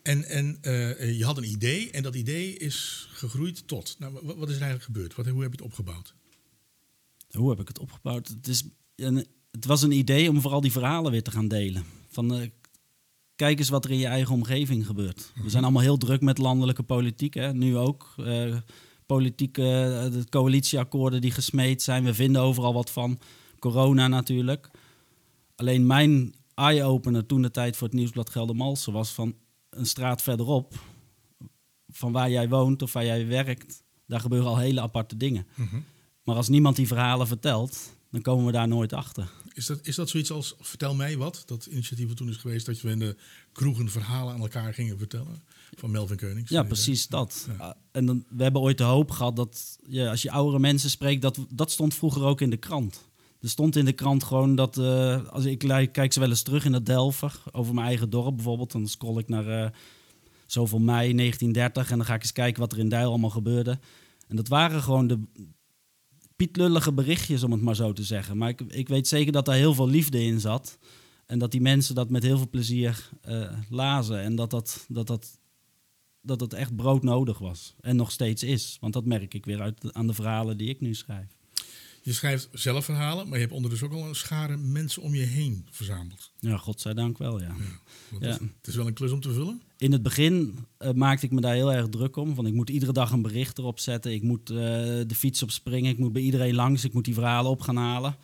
[0.03, 3.97] En, en eh, je had een idee en dat idee is gegroeid tot.
[3.99, 5.15] Nou, wa- wat is er eigenlijk gebeurd?
[5.15, 6.15] Wat, hoe heb je het opgebouwd?
[7.31, 8.29] Hoe heb ik het opgebouwd?
[8.29, 8.65] Het, is
[8.97, 11.85] een, het was een idee om vooral die verhalen weer te gaan delen.
[12.11, 12.51] Van,
[13.39, 15.33] kijk eens wat er in je eigen omgeving gebeurt.
[15.43, 17.53] We zijn allemaal heel druk met landelijke politiek, hè?
[17.53, 18.15] nu ook.
[18.17, 18.57] Eh
[19.09, 22.05] politieke eh, de coalitieakkoorden die gesmeed zijn.
[22.05, 23.19] We vinden overal wat van.
[23.59, 24.71] Corona natuurlijk.
[25.57, 29.35] Alleen mijn eye-opener toen de tijd voor het Nieuwsblad Geldermalsen was van
[29.71, 30.75] een straat verderop.
[31.89, 33.83] Van waar jij woont of waar jij werkt.
[34.07, 35.47] Daar gebeuren al hele aparte dingen.
[36.23, 39.31] Maar als niemand die verhalen vertelt, dan komen we daar nooit achter.
[39.53, 42.81] Is dat, is dat zoiets als, vertel mij wat, dat initiatief toen is geweest, dat
[42.81, 43.17] we in de
[43.53, 45.43] kroegen verhalen aan elkaar gingen vertellen?
[45.77, 46.51] Van Melvin Keunings.
[46.51, 47.49] Ja, precies dat.
[47.59, 50.91] Uh, En dan, we hebben ooit de hoop gehad dat ja, als je oudere mensen
[50.91, 53.07] spreekt, dat, dat stond vroeger ook in de krant.
[53.41, 55.59] Er stond in de krant gewoon dat, eh, als ik
[55.93, 59.19] kijk ze wel eens terug in dat Delver, over mijn eigen dorp bijvoorbeeld, dan scroll
[59.19, 59.71] ik naar eh,
[60.47, 63.79] zoveel mei 1930 en dan ga ik eens kijken wat er in Dijl allemaal gebeurde.
[64.29, 65.21] En dat waren gewoon de
[66.39, 68.37] pietlullige berichtjes, om het maar zo te zeggen.
[68.37, 70.79] Maar ik, ik weet zeker dat daar heel veel liefde in zat.
[71.27, 74.21] En dat die mensen dat met heel veel plezier uh, lazen.
[74.21, 75.07] En dat dat, dat,
[76.21, 77.75] dat, dat echt broodnodig was.
[77.81, 78.77] En nog steeds is.
[78.81, 81.38] Want dat merk ik weer uit aan de verhalen die ik nu schrijf.
[82.09, 85.23] Je schrijft zelf verhalen, maar je hebt ondertussen ook al een schare mensen om je
[85.23, 86.33] heen verzameld.
[86.39, 87.55] Ja, godzijdank wel, ja.
[88.21, 88.33] ja, ja.
[88.33, 89.63] Het is wel een klus om te vullen.
[89.77, 92.35] In het begin uh, maakte ik me daar heel erg druk om.
[92.35, 94.13] Want ik moet iedere dag een bericht erop zetten.
[94.13, 94.59] Ik moet uh,
[95.07, 95.91] de fiets opspringen.
[95.91, 96.85] Ik moet bij iedereen langs.
[96.85, 98.17] Ik moet die verhalen op gaan halen.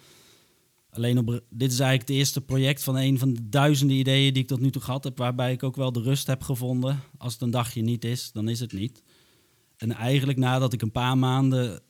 [0.91, 4.43] Alleen op, dit is eigenlijk het eerste project van een van de duizenden ideeën die
[4.43, 5.19] ik tot nu toe gehad heb.
[5.19, 7.01] Waarbij ik ook wel de rust heb gevonden.
[7.19, 9.03] Als het een dagje niet is, dan is het niet.
[9.77, 11.83] En eigenlijk nadat ik een paar maanden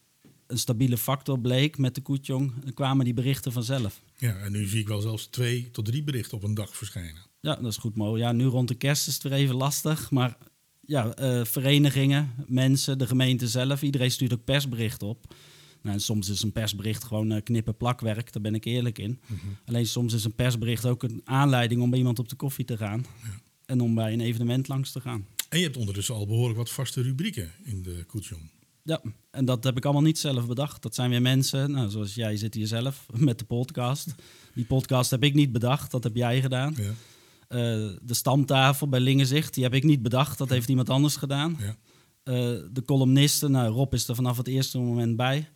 [0.46, 4.02] een stabiele factor bleek met de Koetjong, kwamen die berichten vanzelf.
[4.18, 7.22] Ja, en nu zie ik wel zelfs twee tot drie berichten op een dag verschijnen.
[7.40, 8.22] Ja, dat is goed mooi.
[8.22, 10.11] Ja, nu rond de kerst is het weer even lastig.
[10.11, 10.37] Maar
[10.80, 15.35] ja, uh, verenigingen, mensen, de gemeente zelf, iedereen stuurt ook persberichten op.
[15.83, 19.20] Nou, soms is een persbericht gewoon uh, knippen plakwerk, daar ben ik eerlijk in.
[19.26, 19.57] Mm -hmm.
[19.64, 22.76] Alleen soms is een persbericht ook een aanleiding om bij iemand op de koffie te
[22.76, 23.07] gaan.
[23.22, 23.40] Ja.
[23.66, 25.26] En om bij een evenement langs te gaan.
[25.48, 28.50] En je hebt ondertussen al behoorlijk wat vaste rubrieken in de Koetjong.
[28.87, 30.83] Ja, en dat heb ik allemaal niet zelf bedacht.
[30.83, 34.14] Dat zijn weer mensen, nou, zoals jij zit hier zelf met de podcast.
[34.55, 36.75] Die podcast heb ik niet bedacht, dat heb jij gedaan.
[36.77, 36.90] Ja.
[37.49, 41.57] Uh, de stamtafel bij Lingenzicht, die heb ik niet bedacht, dat heeft iemand anders gedaan.
[41.59, 41.77] Ja.
[42.25, 45.49] Uh, de columnisten, nou, Rob is er vanaf het eerste moment bij.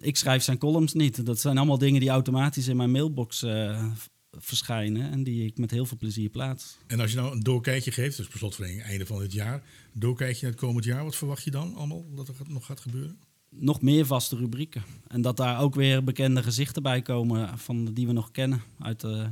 [0.00, 1.26] Ik schrijf zijn columns niet.
[1.26, 3.84] Dat zijn allemaal dingen die automatisch in mijn mailbox uh,
[4.30, 6.78] verschijnen en die ik met heel veel plezier plaats.
[6.86, 9.62] En als je nou een doorkijkje geeft, dus per slotverlening einde van het jaar,
[9.92, 13.18] doorkijkje naar het komend jaar, wat verwacht je dan allemaal dat er nog gaat gebeuren?
[13.48, 14.82] Nog meer vaste rubrieken.
[15.06, 19.00] En dat daar ook weer bekende gezichten bij komen van die we nog kennen uit
[19.00, 19.30] de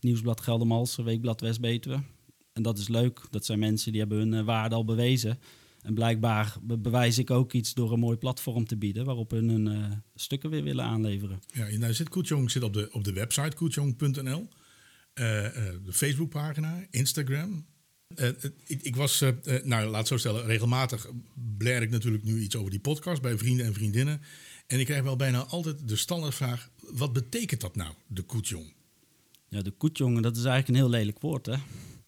[0.00, 2.02] Nieuwsblad Geldermalsen, Weekblad West-Betuwe.
[2.52, 3.20] En dat is leuk.
[3.30, 5.38] Dat zijn mensen die hebben hun uh, waarde al bewezen.
[5.86, 9.66] En blijkbaar bewijs ik ook iets door een mooi platform te bieden waarop hun hun
[9.66, 11.40] uh, stukken weer willen aanleveren.
[11.46, 14.48] Ja, nou zit Koetjong zit op de, op de website koetjong.nl,
[15.14, 15.50] uh, uh,
[15.84, 17.66] de Facebookpagina, Instagram.
[18.66, 19.24] Ik, ik, was,
[19.62, 21.10] nou laat het zo stellen, regelmatig
[21.58, 24.20] blair ik natuurlijk nu iets over die podcast bij vrienden en vriendinnen.
[24.66, 28.72] En ik krijg wel bijna altijd de standaardvraag, wat betekent dat nou, de Koetjong?
[29.48, 31.56] Ja, de Koetjong, dat is eigenlijk een heel lelijk woord, hè?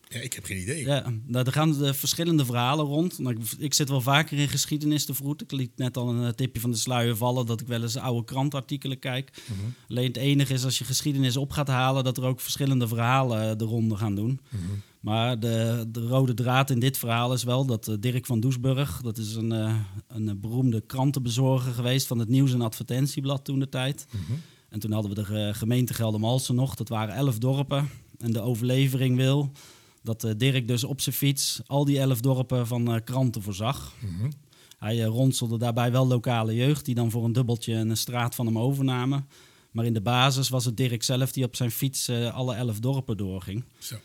[0.09, 0.85] Ja, ik heb geen idee.
[0.85, 3.18] Ja, nou, er gaan de verschillende verhalen rond.
[3.18, 5.47] Nou, ik, ik, zit wel vaker in geschiedenis te vroeten.
[5.47, 8.25] Ik liet net al een tipje van de sluier vallen dat ik wel eens oude
[8.25, 9.31] krantartikelen kijk.
[9.47, 9.57] -huh.
[9.88, 13.59] Alleen het enige is als je geschiedenis op gaat halen, dat er ook verschillende verhalen
[13.59, 14.40] de ronde gaan doen.
[14.49, 14.61] -huh.
[15.01, 19.01] Maar de, de, rode draad in dit verhaal is wel dat uh, Dirk van Doesburg,
[19.03, 19.77] dat is een, uh,
[20.09, 24.07] een beroemde krantenbezorger geweest van het Nieuws- en Advertentieblad toen de tijd.
[24.11, 24.21] -huh.
[24.68, 27.88] En toen hadden we de gemeente Geldermalsen nog, dat waren elf dorpen.
[28.18, 29.53] En de overlevering wil
[30.02, 33.94] dat uh, Dirk dus op zijn fiets al die elf dorpen van uh, kranten voorzag.
[34.00, 34.32] Mm -hmm.
[34.78, 38.46] Hij uh, ronselde daarbij wel lokale jeugd, die dan voor een dubbeltje een straat van
[38.46, 39.28] hem overnamen.
[39.70, 43.16] Maar in de basis was het Dirk zelf die op zijn fiets alle elf dorpen
[43.16, 43.64] doorging.
[43.78, 43.96] Zo.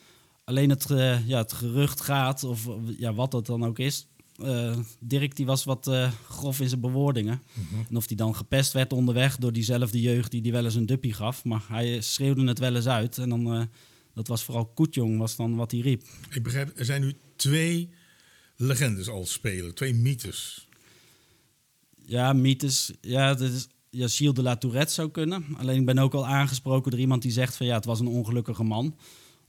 [0.44, 0.86] Alleen het,
[1.26, 4.08] ja, het gerucht gaat, of ja, wat het dan ook is.
[5.00, 5.92] Dirk die was wat
[6.28, 7.42] grof in zijn bewoordingen.
[7.54, 7.86] Mm -hmm.
[7.90, 10.86] En of hij dan gepest werd onderweg door diezelfde jeugd die die wel eens een
[10.86, 11.44] duppie gaf.
[11.44, 13.18] Maar hij schreeuwde het wel eens uit.
[13.18, 13.70] En dan
[14.14, 16.04] dat was vooral Koetjong, was dan wat hij riep.
[16.30, 17.90] Ik begrijp, er zijn nu twee
[18.56, 20.68] legendes al spelen, twee mythes.
[22.06, 22.92] Ja, mythes.
[23.02, 25.46] Ja, dat is, ja, Gilles de la Tourette zou kunnen.
[25.58, 28.08] Alleen ik ben ook al aangesproken door iemand die zegt van ja, het was een
[28.08, 28.96] ongelukkige man.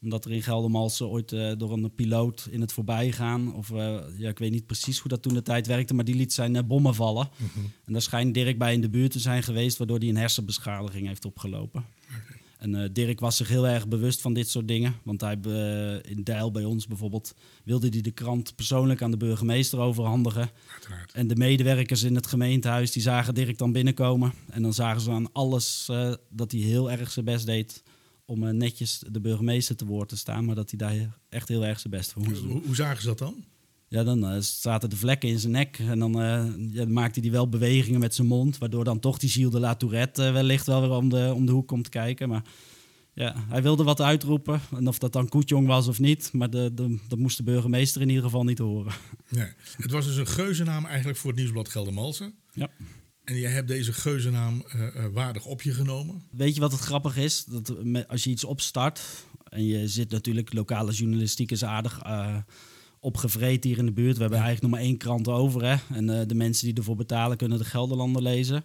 [0.02, 4.28] Omdat er in Geldermalsen ooit uh, door een piloot in het voorbijgaan, of uh, ja,
[4.28, 6.62] ik weet niet precies hoe dat toen de tijd werkte, maar die liet zijn uh,
[6.62, 7.28] bommen vallen.
[7.36, 7.72] Mm -hmm.
[7.84, 11.06] En daar schijnt Dirk bij in de buurt te zijn geweest, waardoor hij een hersenbeschadiging
[11.06, 11.84] heeft opgelopen.
[12.06, 12.40] Okay.
[12.64, 14.94] En uh, Dirk was zich heel erg bewust van dit soort dingen.
[15.02, 19.16] Want hij uh, in Deil bij ons bijvoorbeeld wilde hij de krant persoonlijk aan de
[19.16, 20.50] burgemeester overhandigen.
[20.72, 21.12] Uiteraard.
[21.12, 24.32] En de medewerkers in het gemeentehuis die zagen Dirk dan binnenkomen.
[24.50, 27.82] En dan zagen ze aan alles uh, dat hij heel erg zijn best deed
[28.24, 30.44] om netjes de burgemeester te woord te staan.
[30.44, 32.50] Maar dat hij daar echt heel erg zijn best voor moest doen.
[32.50, 33.44] Hoe, hoe zagen ze dat dan?
[33.88, 35.78] Ja, dan uh, zaten de vlekken in zijn nek.
[35.78, 38.58] En dan uh, ja, maakte hij wel bewegingen met zijn mond.
[38.58, 41.46] Waardoor dan toch die Gilles de la Tourette uh, wellicht wel weer om de, om
[41.46, 42.28] de hoek komt kijken.
[42.28, 42.42] Maar
[43.14, 44.60] ja, hij wilde wat uitroepen.
[44.76, 46.32] En of dat dan Koetjong was of niet.
[46.32, 48.92] Maar de, de, dat moest de burgemeester in ieder geval niet horen.
[49.28, 49.48] Nee.
[49.76, 52.34] Het was dus een geuzennaam eigenlijk voor het nieuwsblad Geldermalsen.
[52.52, 52.68] Ja.
[53.24, 56.22] En jij hebt deze geuzennaam uh, waardig op je genomen.
[56.30, 57.44] Weet je wat het grappig is?
[57.44, 57.74] Dat
[58.08, 59.00] als je iets opstart
[59.48, 62.36] en je zit natuurlijk, lokale journalistiek is aardig uh,
[63.04, 64.14] opgevreten hier in de buurt.
[64.14, 65.64] We hebben eigenlijk nog maar één krant over.
[65.64, 65.94] Hè?
[65.94, 68.64] En de mensen die ervoor betalen kunnen de Gelderlander lezen.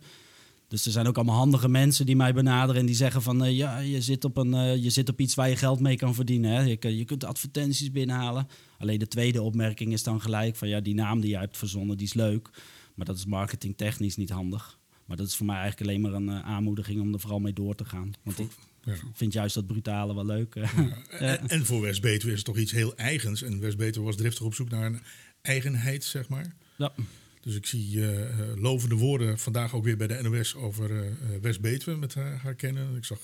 [0.68, 3.78] Dus er zijn ook allemaal handige mensen die mij benaderen en die zeggen van ja,
[3.78, 6.52] je zit, op een, je zit op iets waar je geld mee kan verdienen.
[6.52, 6.62] Hè?
[6.62, 8.48] Je, je kunt advertenties binnenhalen.
[8.80, 11.98] Alleen de tweede opmerking is dan gelijk van ja, die naam die je hebt verzonnen,
[11.98, 12.50] die is leuk.
[12.96, 14.80] Maar dat is marketingtechnisch niet handig.
[15.06, 17.76] Maar dat is voor mij eigenlijk alleen maar een aanmoediging om er vooral mee door
[17.76, 18.14] te gaan.
[18.24, 18.52] Want ik
[18.84, 18.94] ja.
[19.14, 20.56] vind juist dat brutale wel leuk.
[20.56, 23.42] En, en, voor West-Betuwe is het toch iets heel eigens.
[23.44, 25.02] En West-Betuwe was driftig op zoek naar een
[25.42, 26.56] eigenheid, zeg maar.
[26.76, 26.94] Ja.
[27.42, 28.20] Dus ik zie uh,
[28.56, 31.12] lovende woorden vandaag ook weer bij de NOS over uh,
[31.42, 32.96] West-Betuwe met haar, haar kennen.
[32.96, 33.20] Ik zag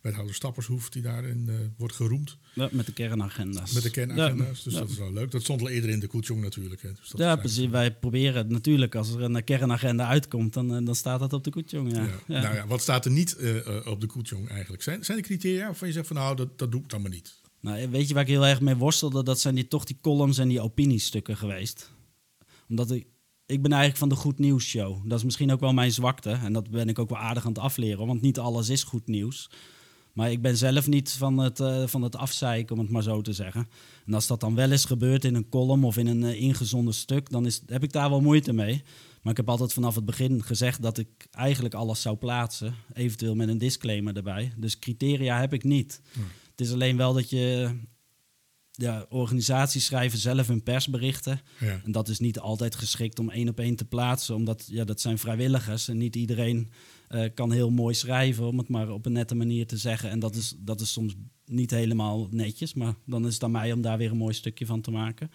[0.00, 2.36] wethouder Stappershoef die daarin uh, wordt geroemd.
[2.54, 3.72] Ja, met de kernagenda's.
[3.72, 5.30] Met de kernagenda's, dus dat is wel leuk.
[5.30, 6.82] Dat stond al eerder in de Koetsjong natuurlijk.
[6.82, 6.92] Hè.
[6.92, 7.66] Dus dat ja, precies.
[7.66, 11.92] Wij proberen natuurlijk, als er een kernagenda uitkomt, dan, dan staat dat op de Koetsjong.
[11.92, 12.08] Ja.
[12.26, 12.40] Ja.
[12.42, 13.56] Nou ja, wat staat er niet uh,
[13.86, 14.82] op de Koetsjong eigenlijk?
[14.82, 17.10] Zijn, zijn er criteria waarvan je zegt van nou, dat, dat doe ik dan maar
[17.10, 17.40] niet?
[17.60, 19.22] Nou, weet je waar ik heel erg mee worstelde?
[19.22, 21.92] Dat zijn die, toch die columns en die opiniestukken geweest.
[22.68, 23.06] Omdat ik,
[23.46, 25.08] ik ben eigenlijk van de goed nieuws show.
[25.08, 26.30] Dat is misschien ook wel mijn zwakte.
[26.30, 28.06] En dat ben ik ook wel aardig aan het afleren.
[28.06, 29.50] Want niet alles is goed nieuws.
[30.18, 33.20] Maar ik ben zelf niet van het, uh, van het afzeiken, om het maar zo
[33.20, 33.68] te zeggen.
[34.06, 36.94] En als dat dan wel eens gebeurt in een column of in een uh, ingezonden
[36.94, 38.82] stuk, dan is, heb ik daar wel moeite mee.
[39.22, 42.74] Maar ik heb altijd vanaf het begin gezegd dat ik eigenlijk alles zou plaatsen.
[42.92, 44.52] Eventueel met een disclaimer erbij.
[44.56, 46.00] Dus criteria heb ik niet.
[46.50, 47.70] Het is alleen wel dat je
[48.72, 51.40] ja, organisaties schrijven zelf hun persberichten.
[51.60, 51.80] Ja.
[51.84, 55.00] En dat is niet altijd geschikt om één op één te plaatsen, omdat ja, dat
[55.00, 56.70] zijn vrijwilligers en niet iedereen
[57.10, 60.10] uh, kan heel mooi schrijven, om het maar op een nette manier te zeggen.
[60.10, 63.72] En dat is, dat is soms niet helemaal netjes, maar dan is het aan mij
[63.72, 65.30] om daar weer een mooi stukje van te maken.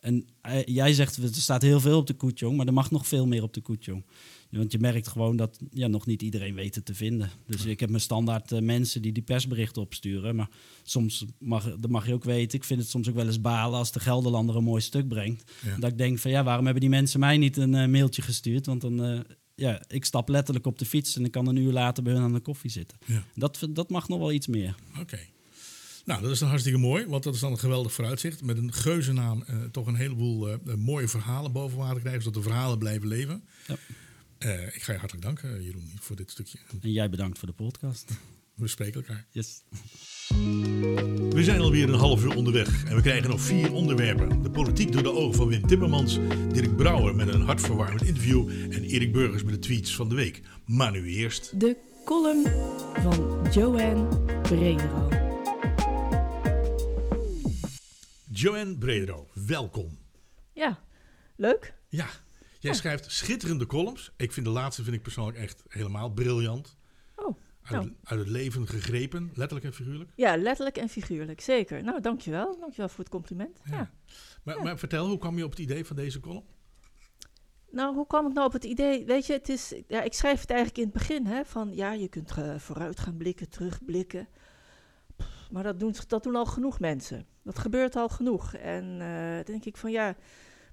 [0.00, 3.06] En uh, jij zegt, er staat heel veel op de koetjong, maar er mag nog
[3.06, 4.04] veel meer op de koetjong.
[4.50, 7.30] Want je merkt gewoon dat ja, nog niet iedereen weet het te vinden.
[7.46, 10.36] Dus ik heb mijn standaard uh, mensen die die persberichten opsturen.
[10.36, 10.48] Maar
[10.82, 12.58] soms mag, dat mag je ook weten.
[12.58, 15.52] Ik vind het soms ook wel eens balen als de Gelderlander een mooi stuk brengt.
[15.64, 15.76] Ja.
[15.76, 18.66] Dat ik denk van ja, waarom hebben die mensen mij niet een uh, mailtje gestuurd?
[18.66, 19.20] Want dan, uh,
[19.54, 22.22] ja, ik stap letterlijk op de fiets en ik kan een uur later bij hun
[22.22, 22.98] aan de koffie zitten.
[23.06, 23.24] Ja.
[23.34, 24.74] Dat, dat mag nog wel iets meer.
[24.90, 25.00] Oké.
[25.00, 25.32] Okay.
[26.04, 28.42] Nou, dat is dan hartstikke mooi, want dat is dan een geweldig vooruitzicht.
[28.42, 32.48] Met een geuzennaam uh, toch een heleboel uh, mooie verhalen boven water krijgen, zodat de
[32.48, 33.44] verhalen blijven leven.
[33.66, 33.76] Ja.
[34.38, 36.58] Uh, ik ga je hartelijk danken, Jeroen, voor dit stukje.
[36.80, 38.10] En jij bedankt voor de podcast.
[38.54, 39.26] We spreken elkaar.
[39.30, 39.62] Yes.
[40.28, 44.42] We zijn alweer een half uur onderweg en we krijgen nog vier onderwerpen.
[44.42, 46.18] De politiek door de ogen van Wim Timmermans,
[46.52, 50.42] Dirk Brouwer met een hartverwarmend interview en Erik Burgers met de tweets van de week.
[50.66, 51.60] Maar nu eerst...
[51.60, 52.46] De column
[52.94, 54.08] van Joanne
[54.42, 55.08] Bredero.
[58.30, 59.98] Joanne Bredero, welkom.
[60.52, 60.78] Ja,
[61.36, 61.74] leuk.
[61.88, 62.06] Ja,
[62.60, 62.72] jij Ja.
[62.72, 64.12] schrijft schitterende columns.
[64.16, 66.76] Ik vind de laatste vind ik persoonlijk echt helemaal briljant.
[67.64, 67.94] Uit, Nou.
[68.04, 70.10] uit het leven gegrepen, letterlijk en figuurlijk.
[70.14, 71.82] ja, letterlijk en figuurlijk, zeker.
[71.82, 72.58] Nou, dankjewel.
[72.60, 73.60] Dankjewel voor het compliment.
[73.64, 73.76] Ja.
[73.76, 73.90] Ja.
[74.42, 74.62] Maar, Ja.
[74.62, 76.44] maar vertel, hoe kwam je op het idee van deze column?
[77.70, 79.04] Nou, hoe kwam ik nou op het idee?
[79.04, 81.92] Weet je, het is, ja, ik schrijf het eigenlijk in het begin, hè, van ja,
[81.92, 84.28] je kunt eh, vooruit gaan blikken, terugblikken.
[85.16, 87.26] Pff, Maar dat doen, dat doen al genoeg mensen.
[87.42, 88.54] Dat gebeurt al genoeg.
[88.54, 90.16] En eh denk ik van ja,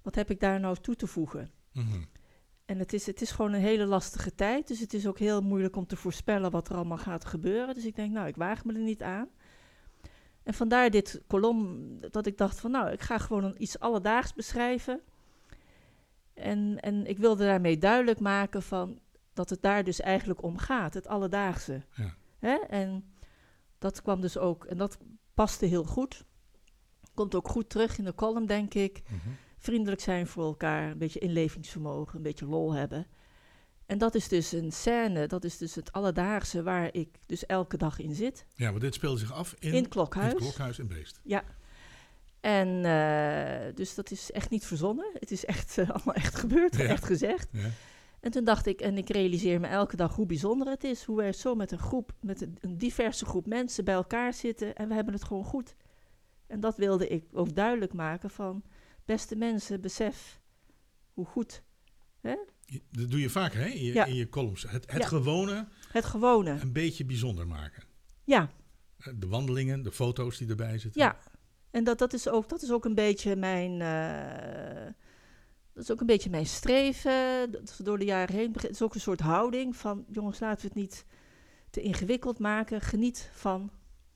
[0.01, 1.51] wat heb ik daar nou toe te voegen?
[1.73, 2.01] Mhm.
[2.71, 4.67] En het is, het is gewoon een hele lastige tijd.
[4.67, 7.73] Dus het is ook heel moeilijk om te voorspellen wat er allemaal gaat gebeuren.
[7.73, 9.29] Dus ik denk, nou, ik waag me er niet aan.
[10.43, 14.33] En vandaar dit kolom dat ik dacht van, nou, ik ga gewoon een, iets alledaags
[14.33, 15.01] beschrijven.
[16.33, 18.99] En, en ik wilde daarmee duidelijk maken van
[19.33, 21.81] dat het daar dus eigenlijk om gaat, het alledaagse.
[21.95, 22.15] Ja.
[22.39, 22.55] Hè?
[22.55, 23.13] En
[23.77, 24.97] dat kwam dus ook, en dat
[25.33, 26.25] paste heel goed.
[27.13, 29.29] Komt ook goed terug in de column, denk ik Mhm.
[29.61, 33.07] Vriendelijk zijn voor elkaar, een beetje inlevingsvermogen, een beetje lol hebben.
[33.85, 37.77] En dat is dus een scène, dat is dus het alledaagse waar ik dus elke
[37.77, 38.45] dag in zit.
[38.55, 40.29] Ja, want dit speelde zich af in, In het klokhuis.
[40.33, 41.19] in het klokhuis in Beest.
[41.23, 41.43] Ja.
[42.39, 45.05] En eh, dus dat is echt niet verzonnen.
[45.19, 46.83] Het is echt eh, allemaal echt gebeurd, Ja.
[46.83, 47.47] echt gezegd.
[47.51, 47.69] Ja.
[48.19, 51.03] En toen dacht ik, en ik realiseer me elke dag hoe bijzonder het is.
[51.03, 54.75] Hoe wij zo met een groep, met een, een diverse groep mensen bij elkaar zitten
[54.75, 55.75] en we hebben het gewoon goed.
[56.47, 58.63] En dat wilde ik ook duidelijk maken van,
[59.11, 60.39] beste mensen, besef
[61.13, 61.63] hoe goed
[62.65, 64.05] Je- Dat doe je vaak hè, in je, Ja.
[64.05, 64.63] in je columns.
[64.63, 65.07] Het, het Ja.
[65.07, 66.49] gewone het gewone.
[66.61, 67.83] een beetje bijzonder maken.
[68.23, 68.49] Ja,
[68.97, 71.01] Eh, De wandelingen, de foto's die erbij zitten.
[71.01, 71.19] Ja,
[71.71, 73.81] en dat, dat, is ook, dat is ook een beetje mijn.
[73.81, 74.93] eh,
[75.73, 77.51] dat is ook een beetje mijn streven.
[77.51, 78.51] Dat door de jaren heen.
[78.53, 80.05] Het is ook een soort houding van.
[80.11, 81.05] Jongens, laten we het niet
[81.69, 82.81] te ingewikkeld maken.
[82.81, 83.71] Geniet van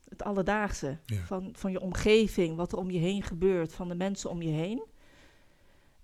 [0.08, 0.98] het alledaagse.
[1.04, 1.24] Ja.
[1.24, 4.50] Van, van je omgeving, wat er om je heen gebeurt, van de mensen om je
[4.50, 4.84] heen.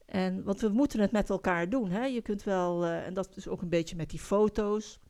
[0.06, 1.90] En, want we moeten het met elkaar doen.
[1.90, 2.04] Hè?
[2.04, 5.00] Je kunt wel, eh, en dat is ook een beetje met die foto's.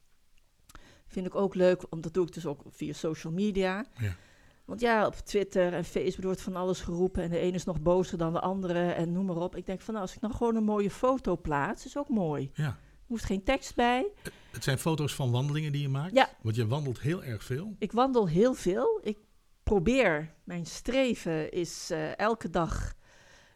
[1.06, 3.84] Vind ik ook leuk, want dat doe ik dus ook via social media.
[3.98, 4.16] Ja.
[4.64, 7.22] Want ja, op Twitter en Facebook wordt van alles geroepen.
[7.22, 9.56] En de ene is nog bozer dan de andere en noem maar op.
[9.56, 12.50] Ik denk van, nou, als ik nou gewoon een mooie foto plaats, is ook mooi.
[12.54, 12.78] Ja.
[13.12, 14.06] Hoeft geen tekst bij.
[14.50, 16.14] Het zijn foto's van wandelingen die je maakt.
[16.14, 16.28] Ja.
[16.42, 17.74] Want je wandelt heel erg veel.
[17.78, 19.00] Ik wandel heel veel.
[19.02, 19.18] Ik
[19.62, 22.94] probeer, mijn streven is eh, elke dag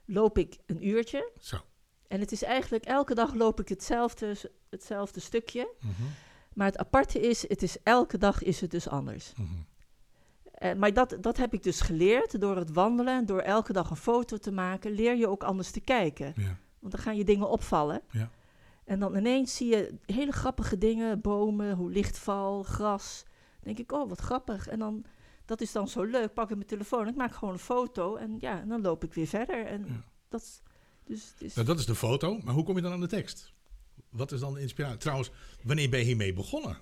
[0.04, 1.30] loop ik een uurtje.
[1.40, 1.56] Zo.
[2.08, 4.36] En het is eigenlijk elke dag loop ik hetzelfde,
[4.70, 5.68] hetzelfde stukje.
[5.80, 5.92] Mhm,
[6.52, 9.32] Maar het aparte is, het is elke dag is het dus anders.
[9.36, 9.46] mhm.
[10.52, 13.90] Eh, maar dat, dat heb ik dus geleerd door het wandelen en door elke dag
[13.90, 16.32] een foto te maken, leer je ook anders te kijken.
[16.36, 16.56] Ja.
[16.78, 18.00] Want dan gaan je dingen opvallen.
[18.10, 18.30] Ja.
[18.86, 23.22] En dan ineens zie je hele grappige dingen, bomen, hoe lichtval, gras.
[23.24, 24.68] Dan denk ik, oh, wat grappig.
[24.68, 25.04] En dan,
[25.44, 26.34] dat is dan zo leuk.
[26.34, 29.14] Pak ik mijn telefoon, ik maak gewoon een foto en ja, en dan loop ik
[29.14, 29.66] weer verder.
[29.66, 30.04] En Ja.
[30.28, 30.62] dat is,
[31.04, 32.40] dus het is, Nou, dat is de foto.
[32.44, 33.52] Maar hoe kom je dan aan de tekst?
[34.10, 34.98] Wat is dan de inspiratie?
[34.98, 35.30] Trouwens,
[35.62, 36.78] wanneer ben je hiermee begonnen?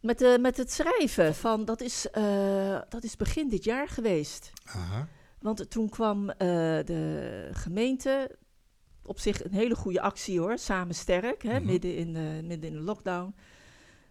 [0.00, 4.52] met, de, met het schrijven, van, dat, is, eh, dat is begin dit jaar geweest.
[4.64, 5.08] Aha.
[5.40, 6.36] Want toen kwam eh,
[6.84, 8.38] de gemeente,
[9.10, 11.66] op zich een hele goede actie hoor, samen sterk, hè, Mhm.
[11.66, 13.34] midden, in de, midden in de lockdown.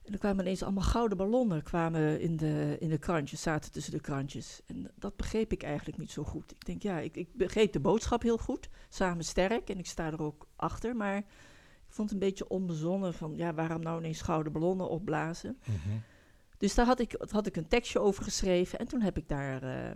[0.04, 3.94] En er kwamen ineens allemaal gouden ballonnen kwamen in de, in de krantjes, zaten tussen
[3.94, 4.62] de krantjes.
[4.66, 6.52] En dat begreep ik eigenlijk niet zo goed.
[6.52, 10.12] Ik denk, ja, ik, ik begreep de boodschap heel goed, samen sterk, en ik sta
[10.12, 10.96] er ook achter.
[10.96, 11.26] Maar ik
[11.88, 15.58] vond het een beetje onbezonnen van, ja, waarom nou ineens gouden ballonnen opblazen?
[15.66, 15.98] Mhm.
[16.58, 18.80] Dus daar had ik, had ik een tekstje over geschreven.
[18.80, 19.92] En toen heb ik daar eh,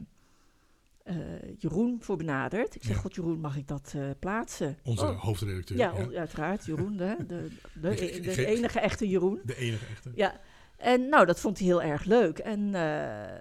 [1.04, 1.16] eh,
[1.58, 2.76] Jeroen voor benaderd.
[2.76, 3.02] Ik zeg, Ja.
[3.02, 4.78] god Jeroen, mag ik dat eh, plaatsen?
[4.84, 5.78] Onze Oh, hoofdredacteur.
[5.78, 6.20] ja, ja.
[6.20, 7.48] uiteraard, Jeroen, de, de,
[7.82, 9.42] de, de enige echte Jeroen.
[9.46, 10.12] De enige echte.
[10.16, 10.40] Ja,
[10.78, 12.38] en nou, dat vond hij heel erg leuk.
[12.40, 13.40] En, eh,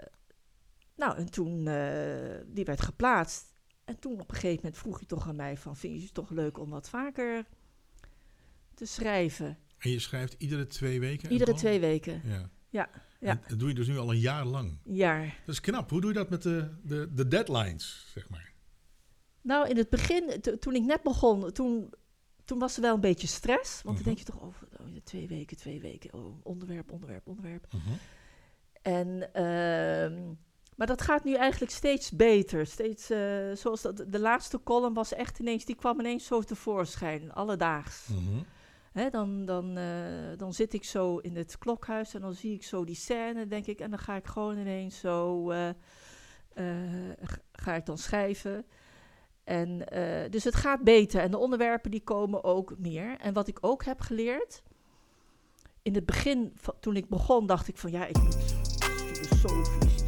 [0.96, 1.56] nou, en toen,
[2.46, 3.50] die werd geplaatst.
[3.84, 6.14] En toen op een gegeven moment vroeg hij toch aan mij van, vind je het
[6.14, 7.44] toch leuk om wat vaker
[8.74, 9.58] te schrijven?
[9.78, 11.32] En je schrijft iedere twee weken?
[11.32, 12.50] Iedere twee weken, Ja.
[12.68, 12.88] Ja,
[13.22, 13.40] ja.
[13.48, 14.78] Dat doe je dus nu al een jaar lang.
[14.84, 15.24] jaar.
[15.46, 15.90] Dat is knap.
[15.90, 18.52] Hoe doe je dat met de, de, de deadlines, zeg maar?
[19.40, 21.92] Nou, in het begin, to- toen ik net begon, toen,
[22.44, 23.82] toen was er wel een beetje stress.
[23.82, 24.04] Want Mhm.
[24.04, 27.66] dan denk je toch over oh, twee weken, twee weken, oh, onderwerp, onderwerp, onderwerp.
[27.72, 27.90] Mhm.
[28.82, 30.32] En, ehm,
[30.76, 32.66] maar dat gaat nu eigenlijk steeds beter.
[32.66, 37.32] Steeds, eh, zoals dat, de laatste column was echt ineens, die kwam ineens zo tevoorschijn,
[37.32, 38.06] alledaags.
[38.08, 38.42] Mhm.
[39.10, 42.84] Dan, dan, eh, dan zit ik zo in het klokhuis en dan zie ik zo
[42.84, 43.80] die scène, denk ik.
[43.80, 45.68] En dan ga ik gewoon ineens zo, eh,
[46.54, 47.16] eh,
[47.52, 48.64] ga ik dan schrijven.
[49.44, 53.16] En, eh, dus het gaat beter en de onderwerpen die komen ook meer.
[53.20, 54.62] En wat ik ook heb geleerd,
[55.82, 60.02] in het begin, toen ik begon, dacht ik van ja, ik moet filosofisch,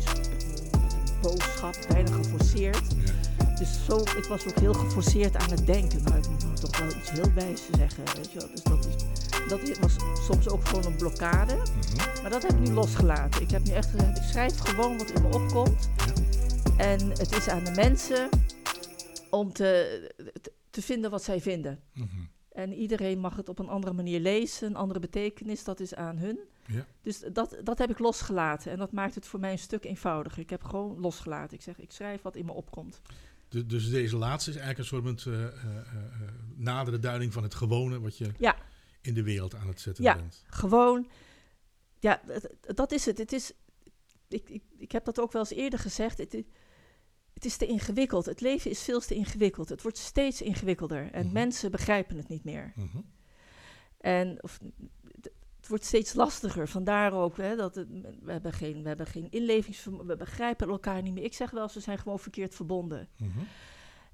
[1.03, 2.95] iets boodschap, bijna geforceerd.
[3.59, 6.03] Dus zo, ik was ook heel geforceerd aan het denken.
[6.03, 8.51] Nou, ik moet toch wel iets heel wijs zeggen, weet je wel.
[8.51, 8.87] Dus dat,
[9.63, 11.55] is, dat was soms ook gewoon een blokkade.
[11.55, 12.23] Mhm.
[12.23, 13.43] Maar dat heb ik nu losgelaten.
[13.43, 15.89] Ik heb nu echt gezegd, ik schrijf gewoon wat in me opkomt.
[16.77, 18.29] En het is aan de mensen
[19.31, 21.81] om te, te, te vinden wat zij vinden.
[21.93, 22.09] Mhm.
[22.53, 26.17] En iedereen mag het op een andere manier lezen, een andere betekenis, dat is aan
[26.17, 26.39] hun.
[26.67, 26.87] Ja.
[27.03, 30.43] Dus dat, dat heb ik losgelaten en dat maakt het voor mij een stuk eenvoudiger.
[30.43, 31.57] Ik heb gewoon losgelaten.
[31.57, 33.01] Ik zeg, ik schrijf wat in me opkomt.
[33.55, 35.81] Dus, dus deze laatste is eigenlijk een soort uh, uh, uh,
[36.57, 38.57] nadere duiding van het gewone wat je Ja.
[39.01, 40.15] in de wereld aan het zetten Ja.
[40.17, 40.45] bent.
[40.47, 41.09] Gewoon,
[41.99, 42.21] ja,
[42.75, 43.19] dat is het.
[43.19, 43.53] Het is,
[44.29, 46.19] ik, ik, ik heb dat ook wel eens eerder gezegd.
[46.19, 46.33] Het,
[47.35, 48.27] het is te ingewikkeld.
[48.27, 49.69] Het leven is veel te ingewikkeld.
[49.69, 51.13] Het wordt steeds ingewikkelder.
[51.13, 51.33] En Mhm.
[51.33, 52.73] mensen begrijpen het niet meer.
[52.77, 52.99] Mhm.
[53.99, 54.59] En of,
[55.65, 56.69] het- wordt steeds lastiger.
[56.69, 57.89] Vandaar ook, hè, dat het,
[58.23, 60.07] we, hebben geen, we hebben geen inlevingsvermogen.
[60.07, 61.25] We begrijpen elkaar niet meer.
[61.25, 63.09] Ik zeg wel we zijn gewoon verkeerd verbonden.
[63.19, 63.39] Mhm.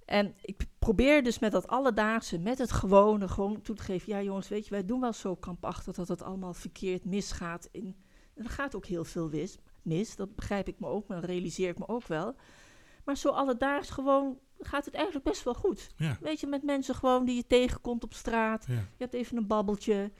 [0.04, 4.12] En ik probeer dus met dat alledaagse, met het gewone, gewoon toe te geven.
[4.12, 7.68] Ja, jongens, weet je, wij doen wel zo kampachtig dat het allemaal verkeerd misgaat.
[7.72, 7.96] In,
[8.34, 11.30] en er gaat ook heel veel wis, mis, dat begrijp ik me ook, maar dat
[11.30, 12.34] realiseer ik me ook wel.
[13.04, 15.90] Maar zo alledaags gewoon gaat het eigenlijk best wel goed.
[15.96, 16.18] Ja.
[16.20, 18.64] Weet je, met mensen gewoon die je tegenkomt op straat.
[18.68, 18.74] Ja.
[18.74, 20.10] Je hebt even een babbeltje.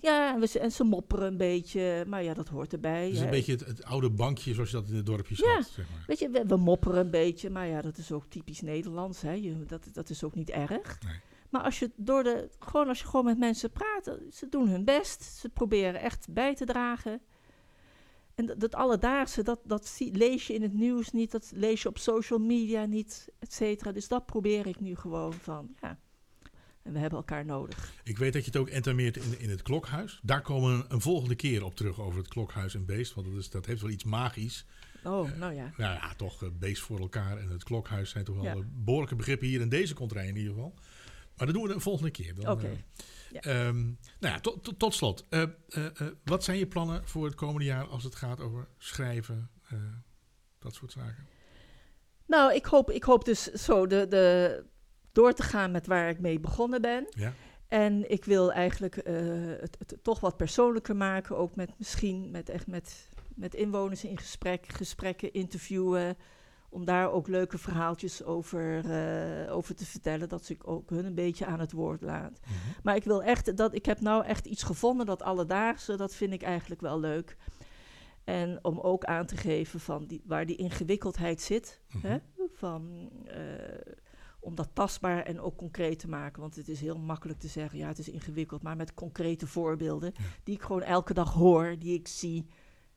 [0.00, 2.04] Ja, en, we, en ze mopperen een beetje.
[2.06, 3.08] Maar ja, dat hoort erbij.
[3.08, 3.24] Dus hè.
[3.24, 5.54] een beetje het, het oude bankje zoals je dat in de dorpjes Ja.
[5.54, 5.66] had.
[5.66, 6.04] Zeg maar.
[6.06, 9.20] Weet je, we, we mopperen een beetje, maar ja, dat is ook typisch Nederlands.
[9.20, 9.32] Hè?
[9.32, 10.98] Je, dat, dat is ook niet erg.
[11.04, 11.14] Nee.
[11.50, 14.84] Maar als je, door de, gewoon als je gewoon met mensen praat, ze doen hun
[14.84, 15.22] best.
[15.22, 17.20] Ze proberen echt bij te dragen.
[18.34, 21.82] En dat, dat alledaagse, dat, dat zie- lees je in het nieuws niet, dat lees
[21.82, 23.92] je op social media niet, et cetera.
[23.92, 25.98] Dus dat probeer ik nu gewoon van, ja,
[26.82, 27.92] En we hebben elkaar nodig.
[28.04, 30.20] Ik weet dat je het ook entameert in, in het klokhuis.
[30.22, 33.14] Daar komen we een volgende keer op terug over het klokhuis en beest.
[33.14, 34.66] Want dat, is, dat heeft wel iets magisch.
[35.04, 35.72] Oh, nou ja.
[35.76, 38.54] Nou ja, toch, eh, beest voor elkaar en het klokhuis zijn toch wel Ja.
[38.54, 40.74] eh, behoorlijke begrippen hier in deze contrij in ieder geval.
[41.36, 42.34] Maar dat doen we de volgende keer.
[42.50, 42.66] Oké.
[42.66, 42.72] eh,
[43.32, 43.40] Ja.
[43.40, 43.94] ehm, nou
[44.34, 45.26] ja, tot, tot, tot slot.
[45.28, 45.90] Eh, eh, eh,
[46.24, 49.78] wat zijn je plannen voor het komende jaar als het gaat over schrijven, eh,
[50.58, 51.26] dat soort zaken?
[52.26, 54.64] Nou, ik hoop, ik hoop dus zo de, de,
[55.12, 57.06] door te gaan met waar ik mee begonnen ben.
[57.10, 57.32] Ja?
[57.70, 59.14] En ik wil eigenlijk eh,
[59.60, 61.36] het, het toch wat persoonlijker maken.
[61.36, 66.16] Ook met misschien met, echt met, met inwoners in gesprek, gesprekken, interviewen.
[66.68, 70.28] Om daar ook leuke verhaaltjes over, eh, over te vertellen.
[70.28, 72.40] Dat ik ook hun een beetje aan het woord laat.
[72.40, 72.54] Mhm.
[72.82, 76.32] Maar ik wil echt, dat, ik heb nou echt iets gevonden, dat alledaagse, dat vind
[76.32, 77.36] ik eigenlijk wel leuk.
[78.24, 81.80] En om ook aan te geven van die, waar die ingewikkeldheid zit.
[81.92, 82.06] Mhm.
[82.06, 82.18] Hè?
[82.52, 83.92] Van, eh,
[84.40, 86.40] om dat tastbaar en ook concreet te maken.
[86.40, 88.62] Want het is heel makkelijk te zeggen, ja, het is ingewikkeld.
[88.62, 90.24] Maar met concrete voorbeelden, Ja.
[90.44, 92.46] die ik gewoon elke dag hoor, die ik zie.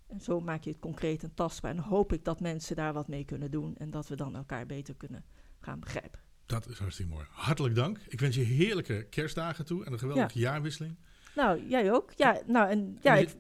[0.07, 1.71] En zo maak je het concreet en tastbaar.
[1.71, 3.75] En hoop ik dat mensen daar wat mee kunnen doen.
[3.77, 5.25] En dat we dan elkaar beter kunnen
[5.59, 6.19] gaan begrijpen.
[6.45, 7.25] Dat is hartstikke mooi.
[7.29, 7.99] Hartelijk dank.
[8.07, 10.95] Ik wens je heerlijke kerstdagen toe en een geweldige jaarwisseling.
[11.35, 12.11] Nou, jij ook?
[12.15, 13.35] Ja, nou, en ja, ik,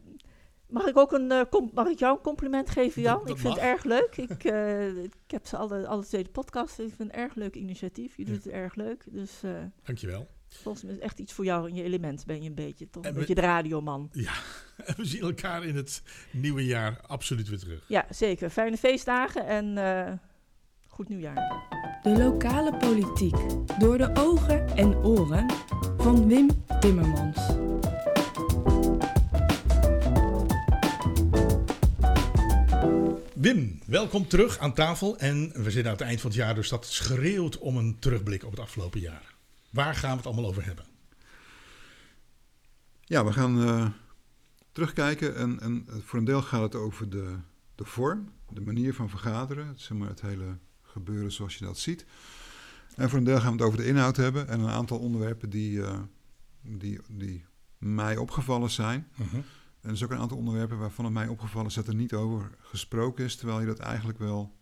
[0.73, 3.13] mag ik ook een, eh, com- mag ik jou een compliment geven, Jan?
[3.17, 3.63] Dat- dat ik vind mag.
[3.63, 4.17] het erg leuk.
[4.29, 6.71] Ik, eh, ik heb ze alle, alle twee de podcast.
[6.79, 8.17] Ik vind het een erg leuk initiatief.
[8.17, 8.31] Je Ja.
[8.31, 9.03] doet het erg leuk.
[9.11, 9.51] Dus eh,
[9.83, 10.27] Dankjewel.
[10.47, 12.25] volgens mij is het echt iets voor jou in je element.
[12.25, 13.03] Ben je een beetje, toch?
[13.03, 14.09] En Een we- beetje de radioman.
[14.11, 14.33] Ja,
[14.85, 16.01] en we zien elkaar in het
[16.31, 17.83] nieuwe jaar absoluut weer terug.
[17.87, 18.49] Ja, zeker.
[18.49, 20.13] Fijne feestdagen en eh,
[20.87, 21.61] goed nieuwjaar.
[22.03, 23.35] De lokale politiek
[23.79, 25.51] door de ogen en oren
[25.97, 26.49] van Wim
[26.79, 27.62] Timmermans.
[33.43, 35.17] Wim, welkom terug aan tafel.
[35.17, 38.43] En we zitten aan het eind van het jaar, dus dat schreeuwt om een terugblik
[38.43, 39.35] op het afgelopen jaar.
[39.69, 40.85] Waar gaan we het allemaal over hebben?
[43.01, 43.89] Ja, we gaan eh,
[44.71, 47.35] terugkijken en, en voor een deel gaat het over de,
[47.75, 51.77] de vorm, de manier van vergaderen, het, zeg maar, het hele gebeuren zoals je dat
[51.77, 52.05] ziet.
[52.95, 55.49] En voor een deel gaan we het over de inhoud hebben en een aantal onderwerpen
[55.49, 55.99] die, eh,
[56.61, 57.45] die, die
[57.77, 59.07] mij opgevallen zijn.
[59.83, 62.13] En er is ook een aantal onderwerpen waarvan het mij opgevallen is dat er niet
[62.13, 64.55] over gesproken is, terwijl je dat eigenlijk wel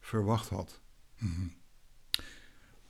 [0.00, 0.80] verwacht had.
[1.18, 1.46] Mhm.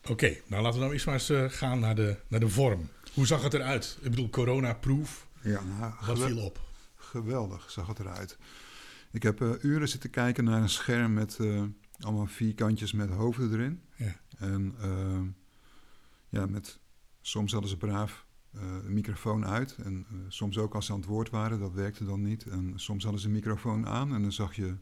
[0.09, 2.89] Oké, nou laten we nou eerst maar eens eh, gaan naar de, naar de vorm.
[3.14, 3.99] Hoe zag het eruit?
[4.01, 5.28] Ik bedoel, corona-proof.
[5.43, 6.61] Ja, nou, Wat viel op?
[6.95, 8.39] Geweldig zag het eruit.
[9.12, 11.62] Ik heb eh, uren zitten kijken naar een scherm met eh,
[12.01, 13.82] allemaal vierkantjes met hoofden erin.
[13.97, 14.20] Ja.
[14.39, 14.74] En
[16.28, 16.78] ja, met,
[17.20, 19.77] soms hadden ze braaf een microfoon uit.
[19.85, 22.47] En eh, soms ook als ze aan het woord waren, dat werkte dan niet.
[22.47, 24.77] En soms hadden ze een microfoon aan en dan zag je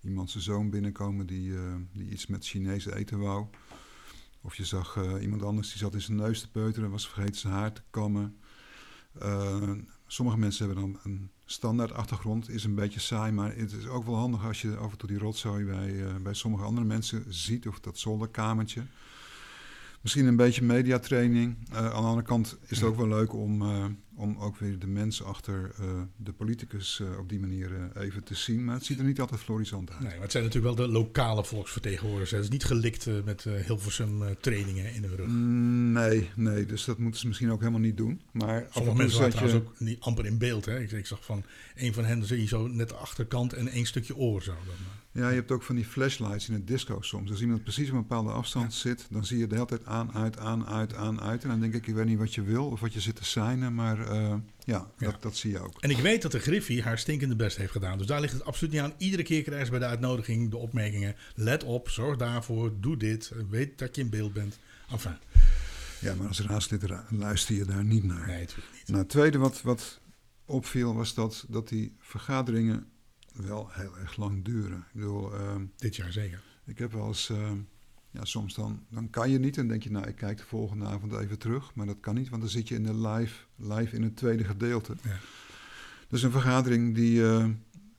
[0.00, 3.46] iemand zijn zoon binnenkomen die, eh, die iets met Chinees eten wou.
[4.42, 7.40] Of je zag eh, iemand anders die zat in zijn neus te peuteren, was vergeten
[7.40, 8.36] zijn haar te kammen.
[9.18, 9.70] Eh,
[10.06, 14.04] sommige mensen hebben dan een standaard achtergrond, is een beetje saai, maar het is ook
[14.04, 17.24] wel handig als je af en toe die rotzooi bij, eh, bij sommige andere mensen
[17.28, 18.82] ziet, of dat zolderkamertje.
[20.02, 21.56] Misschien een beetje mediatraining.
[21.70, 23.84] Eh, aan de andere kant is het ook wel leuk om, eh,
[24.14, 25.86] om ook weer de mensen achter eh,
[26.16, 28.64] de politicus op die manier even te zien.
[28.64, 30.00] Maar het ziet er niet altijd florissant uit.
[30.00, 32.30] Nee, maar het zijn natuurlijk wel de lokale volksvertegenwoordigers.
[32.30, 35.26] Het is niet gelikt met Hilversum trainingen in de rug.
[35.26, 38.20] Mm, Nee, nee, dus dat moeten ze misschien ook helemaal niet doen.
[38.30, 39.38] Maar Sommige mensen waren je...
[39.38, 40.64] trouwens ook niet amper in beeld.
[40.64, 40.80] Hè?
[40.80, 41.44] Ik, ik zag van
[41.74, 44.52] een van hen zie je zo net de achterkant en één stukje oor zo.
[44.66, 44.74] Dan.
[45.14, 47.30] Ja, je hebt ook van die flashlights in het disco soms.
[47.30, 50.12] Als iemand precies op een bepaalde afstand zit, dan zie je de hele tijd aan,
[50.12, 51.42] uit, aan, uit, aan, uit.
[51.42, 53.24] En dan denk ik, ik weet niet wat je wil of wat je zit te
[53.24, 54.34] seinen, maar eh,
[54.64, 55.10] ja, Ja.
[55.10, 55.80] Dat, dat zie je ook.
[55.80, 57.98] En ik weet dat de Griffie haar stinkende best heeft gedaan.
[57.98, 58.92] Dus daar ligt het absoluut niet aan.
[58.96, 61.16] Iedere keer krijgen ze bij de uitnodiging de opmerkingen.
[61.34, 63.32] Let op, zorg daarvoor, doe dit.
[63.50, 64.58] Weet dat je in beeld bent.
[64.90, 65.16] Enfin,
[66.00, 68.26] Ja, maar als raadslid ra- luister je daar niet naar.
[68.26, 68.86] nee, natuurlijk niet.
[68.88, 70.00] Nou, het tweede wat, wat
[70.44, 72.86] opviel was dat, dat die vergaderingen
[73.32, 74.78] wel heel erg lang duren.
[74.78, 76.42] Ik bedoel, ehm, Dit jaar zeker.
[76.64, 77.56] ik heb wel eens, ehm,
[78.10, 80.84] ja, soms dan, dan kan je niet en denk je, nou, ik kijk de volgende
[80.84, 81.74] avond even terug.
[81.74, 84.44] Maar dat kan niet, want dan zit je in de live, live in het tweede
[84.44, 84.96] gedeelte.
[85.02, 85.18] Ja.
[86.08, 87.44] Dus een vergadering die eh,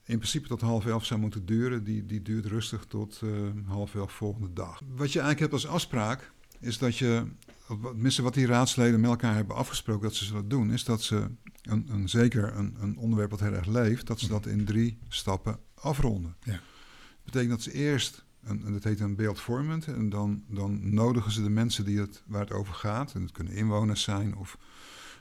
[0.03, 3.21] in principe tot half elf zou moeten duren, die, die duurt rustig tot
[3.65, 4.81] half elf volgende dag.
[4.95, 7.23] Wat je eigenlijk hebt als afspraak, is dat je,
[7.69, 7.77] of
[8.21, 11.29] wat- die raadsleden met elkaar hebben afgesproken dat ze zullen doen, is dat ze
[11.61, 14.97] een, een, zeker een, een onderwerp wat heel erg leeft, dat ze dat in drie
[15.07, 16.35] stappen afronden.
[16.43, 16.51] Ja.
[16.51, 21.31] Dat betekent dat ze eerst, een, en dat heet een beeldvormend, en dan, dan nodigen
[21.31, 24.57] ze de mensen die het, waar het over gaat, en het kunnen inwoners zijn of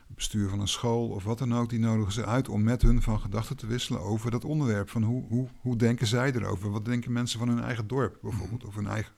[0.07, 3.01] bestuur van een school of wat dan ook, die nodigen ze uit om met hun
[3.01, 4.89] van gedachten te wisselen over dat onderwerp.
[4.89, 6.71] Van hoe, hoe, hoe denken zij erover?
[6.71, 9.13] Wat denken mensen van hun eigen dorp bijvoorbeeld, of hun eigen,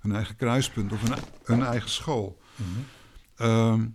[0.00, 2.40] hun eigen kruispunt of hun, hun eigen school.
[2.60, 2.80] Mhm.
[3.36, 3.86] Ehm,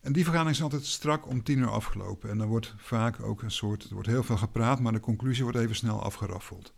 [0.00, 2.30] en die vergadering is altijd strak om tien uur afgelopen.
[2.30, 5.42] En dan wordt vaak ook een soort, er wordt heel veel gepraat, maar de conclusie
[5.42, 6.72] wordt even snel afgeraffeld.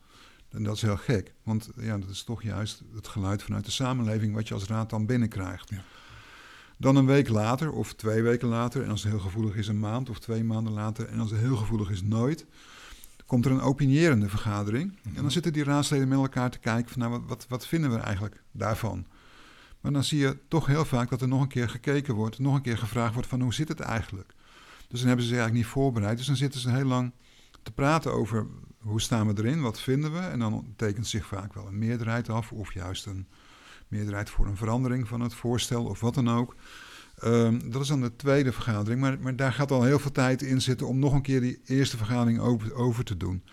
[0.50, 3.70] En dat is heel gek, want ja, dat is toch juist het geluid vanuit de
[3.70, 5.70] samenleving wat je als raad dan binnenkrijgt.
[5.70, 5.82] Ja.
[6.76, 9.78] Dan een week later of twee weken later, en als het heel gevoelig is een
[9.78, 12.46] maand of twee maanden later, en als het heel gevoelig is nooit,
[13.26, 14.98] komt er een opinierende vergadering.
[15.14, 17.90] En dan zitten die raadsleden met elkaar te kijken van nou, wat, wat, wat vinden
[17.90, 19.06] we eigenlijk daarvan?
[19.82, 22.54] Maar dan zie je toch heel vaak dat er nog een keer gekeken wordt, nog
[22.54, 24.34] een keer gevraagd wordt van hoe zit het eigenlijk?
[24.88, 26.16] Dus dan hebben ze zich eigenlijk niet voorbereid.
[26.16, 27.12] Dus dan zitten ze heel lang
[27.62, 28.46] te praten over
[28.78, 30.18] hoe staan we erin, wat vinden we?
[30.18, 33.26] En dan tekent zich vaak wel een meerderheid af, of juist een
[33.88, 36.56] meerderheid voor een verandering van het voorstel, of wat dan ook.
[37.18, 40.42] Ehm, dat is dan de tweede vergadering, maar, maar daar gaat al heel veel tijd
[40.42, 43.44] in zitten om nog een keer die eerste vergadering over, over te doen.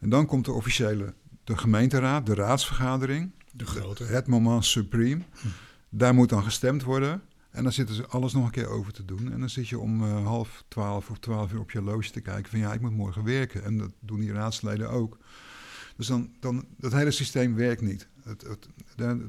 [0.00, 1.14] En dan komt de officiële,
[1.44, 3.30] de gemeenteraad, de raadsvergadering.
[3.52, 4.04] De grote.
[4.04, 5.22] Het moment supreme.
[5.88, 7.22] Daar moet dan gestemd worden.
[7.50, 9.32] En dan zitten ze alles nog een keer over te doen.
[9.32, 12.20] En dan zit je om eh, half twaalf of twaalf uur op je horloge te
[12.20, 13.64] kijken van ja, ik moet morgen werken.
[13.64, 15.18] En dat doen die raadsleden ook.
[15.96, 18.08] Dus dan, dan dat hele systeem werkt niet.
[18.22, 18.68] Het, het,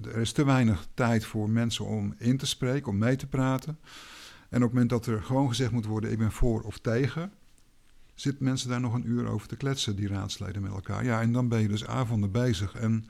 [0.06, 3.78] er is te weinig tijd voor mensen om in te spreken, om mee te praten.
[4.50, 7.32] En op het moment dat er gewoon gezegd moet worden, ik ben voor of tegen,
[8.16, 11.04] zitten mensen daar nog een uur over te kletsen, die raadsleden met elkaar.
[11.06, 12.76] Ja, en dan ben je dus avonden bezig.
[12.76, 13.06] En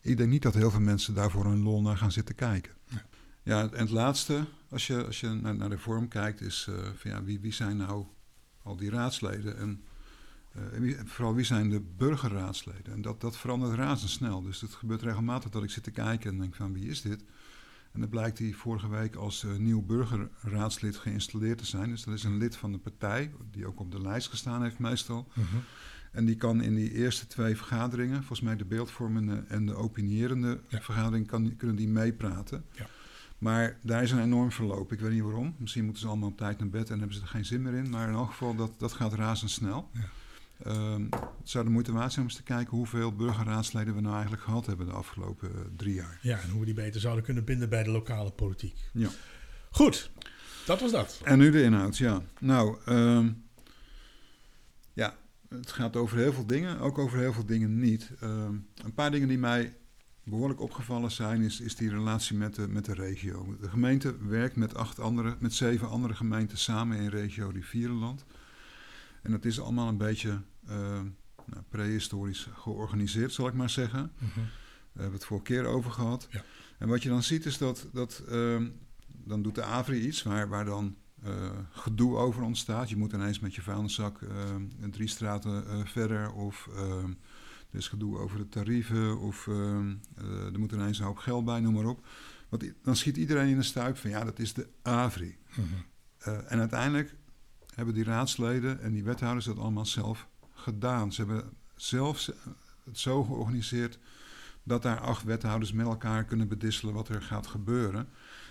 [0.00, 2.72] ik denk niet dat heel veel mensen daarvoor een lol naar gaan zitten kijken.
[2.84, 3.04] Ja,
[3.42, 6.76] ja en het laatste, als je, als je naar, naar de vorm kijkt, is uh,
[6.94, 8.06] van ja, wie, wie zijn nou
[8.62, 9.58] al die raadsleden?
[9.58, 9.82] En
[10.56, 12.92] uh, wie, vooral wie zijn de burgerraadsleden?
[12.92, 14.42] En dat, dat verandert razendsnel.
[14.42, 17.24] Dus het gebeurt regelmatig dat ik zit te kijken en denk van wie is dit?
[17.92, 21.90] En dan blijkt hij vorige week als uh, nieuw burgerraadslid geïnstalleerd te zijn.
[21.90, 24.78] Dus dat is een lid van de partij, die ook op de lijst gestaan heeft
[24.78, 25.28] meestal.
[25.32, 25.56] Mhm.
[26.12, 30.60] En die kan in die eerste twee vergaderingen, volgens mij de beeldvormende en de opinierende
[30.68, 30.80] Ja.
[30.80, 32.64] vergadering, kan, kunnen die meepraten.
[32.72, 32.86] Ja.
[33.38, 34.92] Maar daar is een enorm verloop.
[34.92, 35.54] Ik weet niet waarom.
[35.58, 37.74] Misschien moeten ze allemaal op tijd naar bed en hebben ze er geen zin meer
[37.74, 37.90] in.
[37.90, 39.88] Maar in elk geval, dat, dat gaat razendsnel.
[39.92, 40.00] Ja.
[40.64, 44.12] Ehm, het zou de moeite waard zijn om eens te kijken hoeveel burgerraadsleden we nou
[44.14, 46.18] eigenlijk gehad hebben de afgelopen eh, drie jaar.
[46.22, 48.76] Ja, en hoe we die beter zouden kunnen binden bij de lokale politiek.
[48.92, 49.08] Ja.
[49.70, 50.10] Goed,
[50.66, 51.20] dat was dat.
[51.24, 52.22] En nu de inhoud, ja.
[52.40, 53.30] Nou, ehm,
[55.48, 58.10] het gaat over heel veel dingen, ook over heel veel dingen niet.
[58.20, 59.76] Ehm, een paar dingen die mij
[60.24, 63.56] behoorlijk opgevallen zijn, is, is die relatie met de, met de regio.
[63.60, 68.24] De gemeente werkt met, acht andere, met zeven andere gemeenten samen in regio Rivierenland.
[69.22, 71.06] En dat is allemaal een beetje ehm,
[71.44, 74.12] nou, prehistorisch georganiseerd, zal ik maar zeggen.
[74.18, 76.28] Daar hebben we het vorige keer over gehad.
[76.30, 76.44] Ja.
[76.78, 78.68] En wat je dan ziet is dat, dat ehm,
[79.06, 81.32] dan doet de AVRI iets waar, waar dan eh,
[81.70, 82.88] gedoe over ontstaat.
[82.88, 86.68] Je moet ineens met je vuilniszak ehm, drie straten eh, verder of
[87.70, 91.60] er is gedoe over de tarieven of eh, er moet ineens een hoop geld bij,
[91.60, 92.06] noem maar op.
[92.48, 95.36] Want dan schiet iedereen in de stuip van ja, dat is de AVRI.
[95.50, 95.62] Mhm.
[96.18, 97.14] Eh, en uiteindelijk
[97.74, 101.12] hebben die raadsleden en die wethouders dat allemaal zelf gedaan.
[101.12, 102.30] Ze hebben zelf
[102.84, 103.98] het zo georganiseerd
[104.62, 108.08] dat daar acht wethouders met elkaar kunnen bedisselen wat er gaat gebeuren.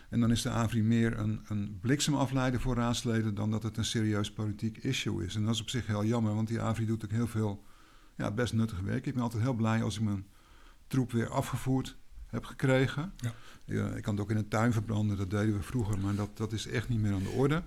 [0.09, 3.85] En dan is de AVRI meer een, een bliksemafleider voor raadsleden dan dat het een
[3.85, 5.35] serieus politiek issue is.
[5.35, 7.63] En dat is op zich heel jammer, want die AVRI doet ook heel veel
[8.15, 9.05] ja, best nuttig werk.
[9.05, 10.25] Ik ben altijd heel blij als ik mijn
[10.87, 11.97] troep weer afgevoerd
[12.27, 13.13] heb gekregen.
[13.17, 13.33] Ja.
[13.65, 16.37] Ja, ik kan het ook in een tuin verbranden, dat deden we vroeger, maar dat,
[16.37, 17.63] dat is echt niet meer aan de orde.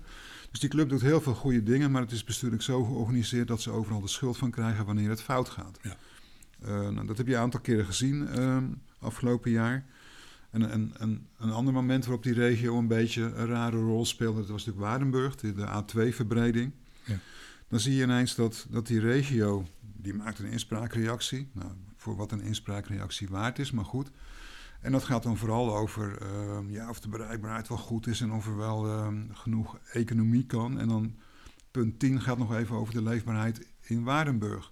[0.51, 3.61] Dus die club doet heel veel goede dingen, maar het is bestuurlijk zo georganiseerd dat
[3.61, 5.79] ze overal de schuld van krijgen wanneer het fout gaat.
[5.81, 5.95] Ja.
[6.61, 8.65] Eh, nou, dat heb je een aantal keren gezien ehm,
[8.99, 9.85] afgelopen jaar.
[10.51, 14.39] En, en, en een ander moment waarop die regio een beetje een rare rol speelde,
[14.39, 16.71] dat was natuurlijk Waardenburg, de, de A2-verbreding.
[17.05, 17.19] Ja.
[17.67, 21.47] Dan zie je ineens dat, dat die regio, die maakt een inspraakreactie.
[21.51, 24.11] Nou, voor wat een inspraakreactie waard is, maar goed.
[24.81, 28.31] En dat gaat dan vooral over ehm, ja, of de bereikbaarheid wel goed is en
[28.31, 30.79] of er wel ehm, genoeg economie kan.
[30.79, 31.15] En dan
[31.71, 34.71] punt 10 gaat nog even over de leefbaarheid in Waardenburg.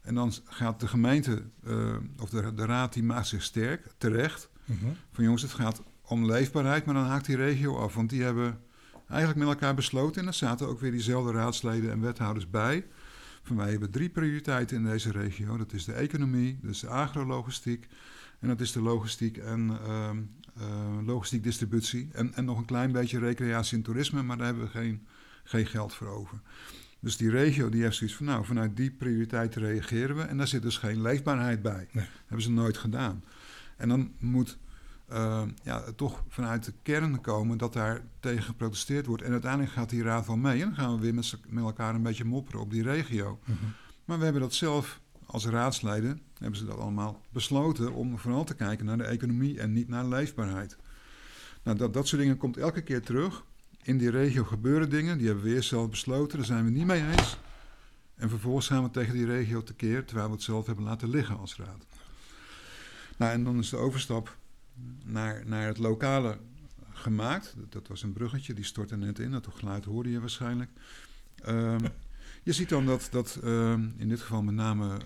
[0.00, 4.50] En dan gaat de gemeente, eh, of de, de raad, die maakt zich sterk, terecht.
[4.64, 4.86] Mhm.
[5.12, 7.94] Van jongens, het gaat om leefbaarheid, maar dan haakt die regio af.
[7.94, 8.60] Want die hebben
[9.08, 12.86] eigenlijk met elkaar besloten, en daar zaten ook weer diezelfde raadsleden en wethouders bij.
[13.42, 15.56] Van wij hebben drie prioriteiten in deze regio.
[15.56, 17.88] Dat is de economie, dat is de agrologistiek
[18.40, 22.08] en dat is de logistiek en eh, logistiek distributie.
[22.12, 25.06] En, en nog een klein beetje recreatie en toerisme, maar daar hebben we geen,
[25.44, 26.40] geen geld voor over.
[27.00, 30.22] Dus die regio die heeft zoiets van, nou, vanuit die prioriteiten reageren we.
[30.22, 31.88] En daar zit dus geen leefbaarheid bij.
[31.92, 32.06] Nee.
[32.26, 33.24] hebben ze nooit gedaan.
[33.76, 34.58] En dan moet
[35.06, 39.22] eh, ja, het toch vanuit de kern komen dat daar tegen geprotesteerd wordt.
[39.22, 40.60] En uiteindelijk gaat die raad wel mee.
[40.60, 41.14] En dan gaan we weer
[41.48, 43.38] met elkaar een beetje mopperen op die regio.
[43.44, 43.58] Mhm.
[44.04, 48.54] Maar we hebben dat zelf als raadsleden, hebben ze dat allemaal besloten om vooral te
[48.54, 50.76] kijken naar de economie en niet naar leefbaarheid.
[51.62, 53.44] Nou, dat, dat soort dingen komt elke keer terug.
[53.82, 56.86] In die regio gebeuren dingen, die hebben we eerst zelf besloten, daar zijn we niet
[56.86, 57.38] mee eens.
[58.14, 61.38] En vervolgens gaan we tegen die regio tekeer, terwijl we het zelf hebben laten liggen
[61.38, 61.86] als raad.
[63.18, 64.36] Nou, en dan is de overstap
[65.04, 66.38] naar, naar het lokale
[66.92, 67.54] gemaakt.
[67.56, 69.30] Dat, dat was een bruggetje, die stortte net in.
[69.30, 70.70] Dat geluid hoorde je waarschijnlijk.
[71.42, 71.84] Ehm,
[72.42, 74.98] je ziet dan dat, dat ehm, in dit geval met name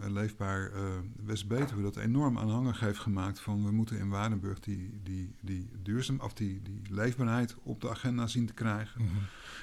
[0.00, 0.80] uh, Leefbaar uh,
[1.24, 1.82] West-Betuwe...
[1.82, 3.64] dat enorm aanhangig heeft gemaakt van...
[3.64, 8.26] we moeten in Waardenburg die, die, die, duurzaam, of die, die leefbaarheid op de agenda
[8.26, 9.02] zien te krijgen.
[9.02, 9.14] Mhm.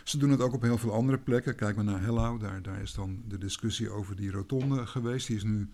[0.04, 1.56] Ze doen het ook op heel veel andere plekken.
[1.56, 5.28] Kijk maar naar Hellau, daar, daar is dan de discussie over die rotonde geweest.
[5.28, 5.70] Die is nu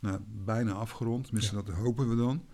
[0.00, 1.62] nou, bijna afgerond, tenminste Ja.
[1.62, 2.44] dat hopen we dan.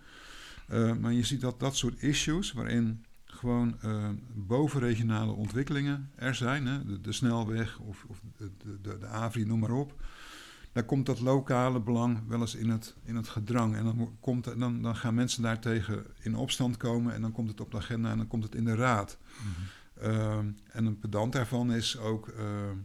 [0.71, 6.65] Uh, maar je ziet dat dat soort issues, waarin gewoon uh, bovenregionale ontwikkelingen er zijn,
[6.65, 9.93] hè, de, de snelweg of, of de, de, de, AVRI, noem maar op.
[10.71, 13.75] Daar komt dat lokale belang wel eens in het, in het gedrang.
[13.75, 17.61] En dan, komt, dan, dan gaan mensen daartegen in opstand komen en dan komt het
[17.61, 19.17] op de agenda en dan komt het in de raad.
[19.93, 22.75] Ehm, en een pedant daarvan is ook, ehm,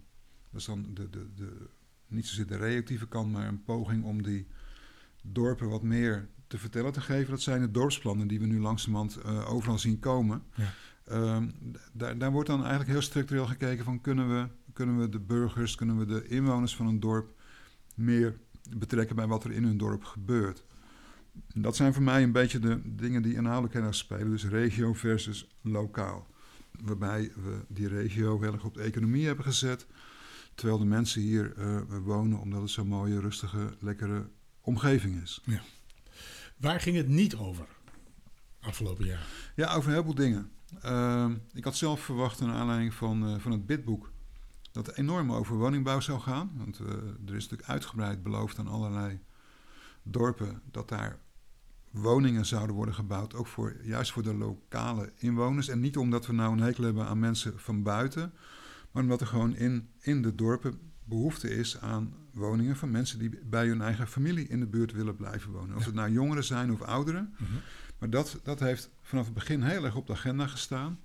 [0.50, 1.68] dat is dan de, de, de,
[2.12, 4.46] niet zozeer de reactieve kant, maar een poging om die
[5.22, 7.30] dorpen wat meer te vertellen te geven.
[7.30, 10.42] Dat zijn de dorpsplannen die we nu langzamerhand eh overal zien komen.
[10.54, 10.72] Ja.
[11.04, 11.48] Ehm,
[11.92, 15.74] daar, daar wordt dan eigenlijk heel structureel gekeken van kunnen we, kunnen we de burgers,
[15.74, 17.40] kunnen we de inwoners van een dorp
[17.94, 18.38] meer
[18.76, 20.64] betrekken bij wat er in hun dorp gebeurt.
[21.54, 24.30] Dat zijn voor mij een beetje de dingen die inhoudelijk heel erg spelen.
[24.30, 26.26] Dus regio versus lokaal.
[26.80, 29.86] Waarbij we die regio heel erg op de economie hebben gezet.
[30.54, 34.28] Terwijl de mensen hier eh, wonen omdat het zo'n mooie, rustige, lekkere
[34.60, 35.42] omgeving is.
[36.56, 37.66] Waar ging het niet over
[38.60, 39.26] afgelopen jaar?
[39.56, 40.50] Ja, over een heleboel dingen.
[40.80, 44.12] Ehm, ik had zelf verwacht, naar aanleiding van, eh, van het bidboek,
[44.72, 46.52] dat het enorm over woningbouw zou gaan.
[46.56, 46.86] Want eh,
[47.26, 49.20] er is natuurlijk uitgebreid beloofd aan allerlei
[50.02, 51.18] dorpen dat daar
[51.90, 55.68] woningen zouden worden gebouwd, ook voor, juist voor de lokale inwoners.
[55.68, 58.32] En niet omdat we nou een hekel hebben aan mensen van buiten,
[58.92, 63.38] maar omdat er gewoon in, in de dorpen behoefte is aan woningen van mensen die
[63.44, 65.76] bij hun eigen familie in de buurt willen blijven wonen.
[65.76, 67.34] Of het nou jongeren zijn of ouderen.
[67.38, 67.52] Mhm.
[67.98, 70.98] Maar dat, dat heeft vanaf het begin heel erg op de agenda gestaan.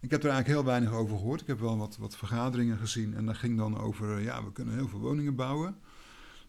[0.00, 1.40] Ik heb er eigenlijk heel weinig over gehoord.
[1.40, 4.52] Ik heb wel wat, wat vergaderingen gezien en dat ging dan over, eh, ja, we
[4.52, 5.76] kunnen heel veel woningen bouwen.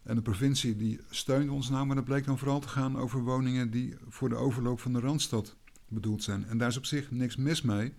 [0.03, 3.19] En de provincie die steunt ons nou, maar dat bleek dan vooral te gaan over
[3.19, 5.55] woningen die voor de overloop van de Randstad
[5.88, 6.45] bedoeld zijn.
[6.45, 7.93] En daar is op zich niks mis mee.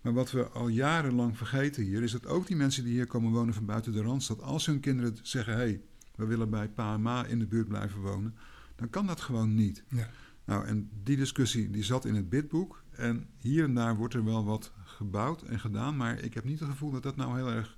[0.00, 3.32] Maar wat we al jarenlang vergeten hier, is dat ook die mensen die hier komen
[3.32, 5.80] wonen van buiten de Randstad, als hun kinderen zeggen, hé, hey,
[6.14, 8.36] we willen bij pa en ma in de buurt blijven wonen,
[8.76, 9.84] dan kan dat gewoon niet.
[9.88, 10.10] Ja.
[10.46, 12.82] Nou, en die discussie die zat in het bidboek.
[12.90, 15.96] En hier en daar wordt er wel wat gebouwd en gedaan.
[15.96, 17.76] Maar ik heb niet het gevoel dat dat nou heel erg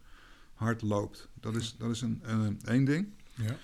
[0.54, 1.28] hard loopt.
[1.40, 3.08] Dat is, dat is een, een, één ding.
[3.34, 3.56] Ja.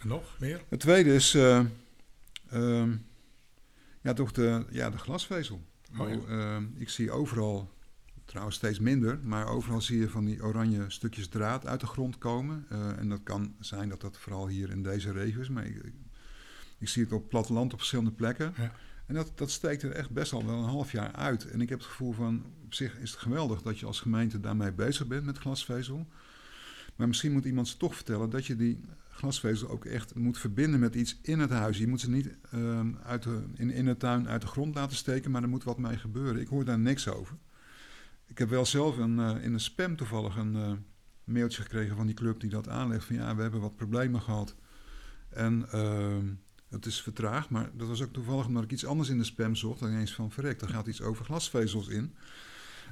[0.00, 0.64] En nog meer?
[0.68, 1.64] Het tweede is eh,
[2.50, 2.96] ehm,
[4.00, 5.60] ja, toch de, ja, de glasvezel.
[5.98, 6.16] Oh, ja.
[6.16, 7.74] Nou, ehm, ik zie overal,
[8.30, 12.18] trouwens steeds minder, maar overal zie je van die oranje stukjes draad uit de grond
[12.18, 12.66] komen.
[12.68, 15.76] Eh, en dat kan zijn dat dat vooral hier in deze regio is, maar ik,
[15.76, 15.94] ik,
[16.78, 18.54] ik zie het op platteland op verschillende plekken.
[18.56, 18.72] Ja.
[19.06, 21.50] En dat, dat steekt er echt best al wel een half jaar uit.
[21.50, 24.40] En ik heb het gevoel van, op zich is het geweldig dat je als gemeente
[24.40, 26.06] daarmee bezig bent met glasvezel.
[26.96, 30.80] Maar misschien moet iemand ze toch vertellen dat je die glasvezel ook echt moet verbinden
[30.80, 31.78] met iets in het huis.
[31.78, 34.96] Je moet ze niet ehm, uit de, in, in de tuin uit de grond laten
[34.96, 36.40] steken, maar er moet wat mee gebeuren.
[36.40, 37.36] Ik hoor daar niks over.
[38.30, 40.72] Ik heb wel zelf een, eh, in een spam toevallig een eh,
[41.24, 43.04] mailtje gekregen van die club die dat aanlegt.
[43.04, 44.54] Van ja, we hebben wat problemen gehad.
[45.28, 46.26] En ehm,
[46.68, 49.54] het is vertraagd, maar dat was ook toevallig omdat ik iets anders in de spam
[49.54, 49.80] zocht.
[49.80, 52.14] Dan ineens van verrek, daar gaat iets over glasvezels in.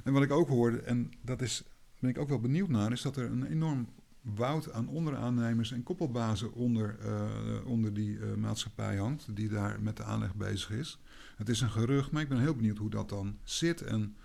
[0.03, 1.63] En wat ik ook hoorde, en dat is,
[1.99, 3.87] ben ik ook wel benieuwd naar, is dat er een enorm
[4.21, 10.03] woud aan onderaannemers en koppelbazen onder, eh, onder die maatschappij hangt, die daar met de
[10.03, 10.99] aanleg bezig is.
[11.35, 14.15] Het is een gerucht, maar ik ben heel benieuwd hoe dat dan zit en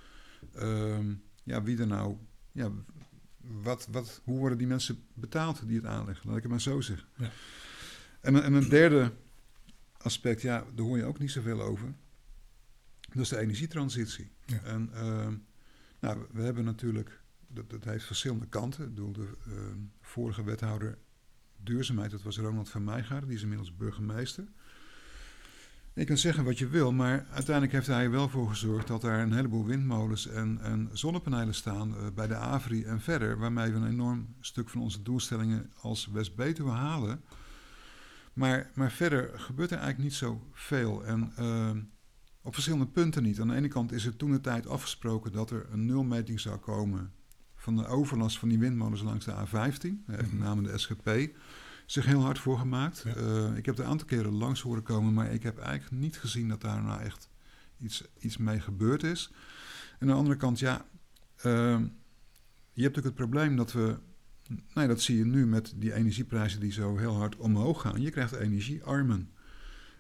[0.55, 2.17] ehm, ja, wie er nou,
[2.53, 2.71] ja,
[3.41, 6.81] wat, wat, hoe worden die mensen betaald die het aanleggen, laat ik het maar zo
[6.81, 7.09] zeggen.
[7.17, 7.31] Ja.
[8.21, 9.13] En, en een derde
[9.97, 11.95] aspect, ja, daar hoor je ook niet zoveel over.
[13.01, 14.31] Dat is de energietransitie.
[14.47, 14.63] Ja.
[14.63, 15.35] En ehm,
[16.01, 18.85] nou, we hebben natuurlijk, dat, dat heeft verschillende kanten.
[18.85, 20.99] Ik bedoel, de ehm, vorige wethouder
[21.57, 24.45] duurzaamheid, dat was Ronald van Meijgaard, die is inmiddels burgemeester.
[25.95, 29.05] Je kunt zeggen wat je wil, maar uiteindelijk heeft hij er wel voor gezorgd dat
[29.05, 33.71] er een heleboel windmolens en, en zonnepanelen staan eh, bij de Avri en verder, waarmee
[33.71, 37.21] we een enorm stuk van onze doelstellingen als West-Betuwe halen.
[38.33, 41.05] Maar, maar verder gebeurt er eigenlijk niet zoveel.
[41.05, 41.81] En ehm,
[42.43, 43.41] op verschillende punten niet.
[43.41, 46.57] Aan de ene kant is er toen de tijd afgesproken dat er een nulmeting zou
[46.57, 47.13] komen
[47.55, 50.07] van de overlast van die windmolens langs de A15.
[50.07, 51.37] Daar heeft met name de SGP
[51.87, 53.03] zich heel hard voor gemaakt.
[53.05, 53.15] Ja.
[53.15, 56.19] Eh, ik heb er een aantal keren langs horen komen, maar ik heb eigenlijk niet
[56.19, 57.29] gezien dat daar nou echt
[57.79, 59.31] iets, iets mee gebeurd is.
[59.93, 60.87] En aan de andere kant, ja,
[61.37, 61.83] ehm,
[62.73, 63.99] je hebt natuurlijk het probleem dat we,
[64.75, 68.01] nee, dat zie je nu met die energieprijzen die zo heel hard omhoog gaan.
[68.01, 69.31] Je krijgt energiearmen.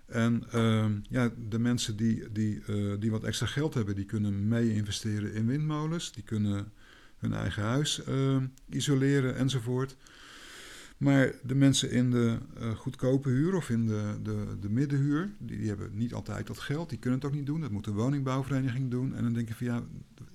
[0.06, 4.48] En ehm, ja, de mensen die, die, eh, die wat extra geld hebben, die kunnen
[4.48, 6.12] mee investeren in windmolens.
[6.12, 6.72] Die kunnen
[7.18, 9.96] hun eigen huis ehm, isoleren enzovoort.
[11.04, 15.58] Maar de mensen in de uh, goedkope huur of in de, de, de middenhuur, die,
[15.58, 16.88] die, hebben niet altijd dat geld.
[16.88, 17.60] Die kunnen het ook niet doen.
[17.60, 19.14] Dat moet de woningbouwvereniging doen.
[19.14, 19.82] En dan denk je van ja,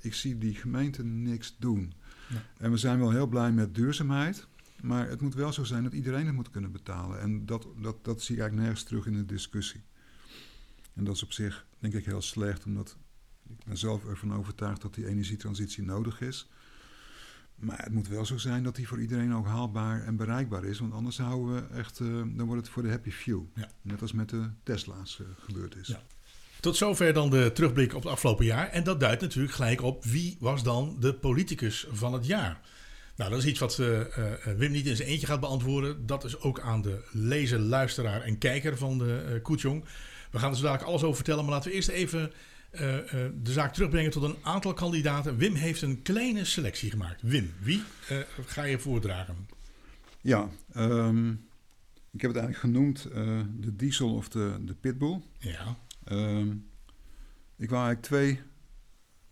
[0.01, 1.93] ik zie die gemeente niks doen.
[2.29, 2.43] Ja.
[2.57, 4.47] En we zijn wel heel blij met duurzaamheid.
[4.81, 7.19] Maar het moet wel zo zijn dat iedereen het moet kunnen betalen.
[7.19, 9.81] En dat, dat, dat zie ik eigenlijk nergens terug in de discussie.
[10.93, 12.97] En dat is op zich, denk ik, heel slecht, omdat
[13.49, 16.49] ik ben zelf ervan overtuigd dat die energietransitie nodig is.
[17.59, 20.79] Maar het moet wel zo zijn dat die voor iedereen ook haalbaar en bereikbaar is.
[20.79, 23.41] Want anders houden we echt, uh, dan wordt het voor de happy few.
[23.55, 23.69] Ja.
[23.81, 25.87] Net als met de Tesla's uh, gebeurd is.
[25.87, 26.01] Ja.
[26.59, 28.69] Tot zover dan de terugblik op het afgelopen jaar.
[28.69, 32.61] En dat duidt natuurlijk gelijk op wie was dan de politicus van het jaar.
[33.15, 34.01] Nou, dat is iets wat uh,
[34.57, 36.05] Wim niet in zijn eentje gaat beantwoorden.
[36.05, 39.85] Dat is ook aan de lezer, luisteraar en kijker van de uh, Koetjong.
[40.31, 41.43] We gaan er zo dadelijk alles over vertellen.
[41.43, 42.31] Maar laten we eerst even
[42.71, 45.37] de zaak terugbrengen tot een aantal kandidaten.
[45.37, 47.21] Wim heeft een kleine selectie gemaakt.
[47.21, 47.83] Wim, wie
[48.45, 49.47] ga je voordragen?
[50.21, 51.47] Ja, um,
[52.11, 53.01] ik heb het eigenlijk genoemd
[53.63, 55.21] de diesel of de, de pitbull.
[55.37, 55.77] Ja.
[56.11, 56.69] Um,
[57.57, 58.41] ik wou eigenlijk twee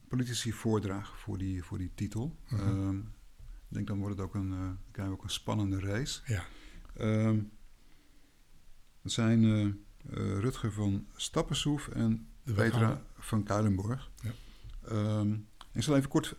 [0.07, 2.35] politici voordragen voor die, voor die titel.
[2.53, 2.69] Uh -huh.
[2.69, 3.13] um,
[3.69, 6.21] ik denk dan wordt het ook een, uh, krijgen we ook een spannende race.
[6.25, 6.45] Ja.
[6.99, 7.51] Um,
[9.01, 9.69] dat zijn uh,
[10.39, 14.11] Rutger van Stappensoef en Petra van Kuilenborg.
[14.21, 14.31] Ja.
[15.19, 16.35] Um, ik zal even kort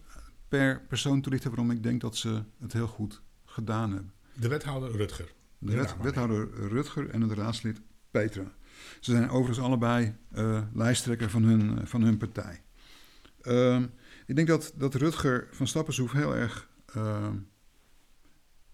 [0.48, 4.12] per persoon toelichten waarom ik denk dat ze het heel goed gedaan hebben.
[4.32, 5.32] De wethouder Rutger.
[5.58, 8.52] De wet, wethouder Rutger en het raadslid Petra.
[9.00, 10.16] Ze zijn overigens allebei
[10.72, 12.62] lijsttrekker van hun, van hun partij.
[13.42, 13.90] Um,
[14.26, 17.28] ik denk dat, dat Rutger van Stappensoef heel erg uh,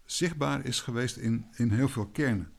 [0.05, 2.51] zichtbaar is geweest in, in heel veel kernen.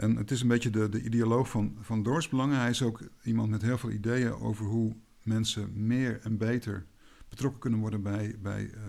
[0.00, 2.58] En het is een beetje de, de ideoloog van, van dorpsbelangen.
[2.58, 6.86] Hij is ook iemand met heel veel ideeën over hoe mensen meer en beter
[7.28, 8.80] betrokken kunnen worden bij, bij uh,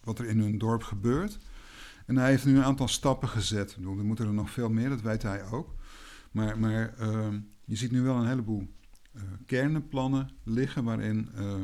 [0.00, 1.38] wat er in hun dorp gebeurt.
[2.06, 3.70] En hij heeft nu een aantal stappen gezet.
[3.70, 5.74] Ik bedoel, er moeten er nog veel meer, dat weet hij ook.
[6.30, 7.28] Maar, maar uh,
[7.64, 8.66] je ziet nu wel een heleboel
[9.12, 11.54] uh, kernenplannen liggen waarin uh,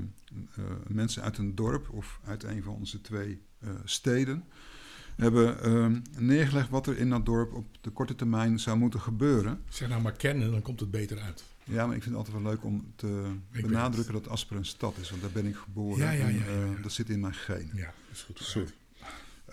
[0.86, 3.42] mensen uit een dorp of uit een van onze twee
[3.84, 4.44] steden
[5.16, 9.60] hebben ehm, neergelegd wat er in dat dorp op de korte termijn zou moeten gebeuren.
[9.68, 11.44] Zeg nou maar kennen, dan komt het beter uit.
[11.64, 14.64] Ja, maar ik vind het altijd wel leuk om te ik benadrukken dat Asper een
[14.64, 15.98] stad is, want daar ben ik geboren.
[15.98, 17.76] Ja, ja, ja, en, dat zit in mijn genen.
[17.76, 18.38] Ja, dat is goed.
[18.38, 18.68] Sorry.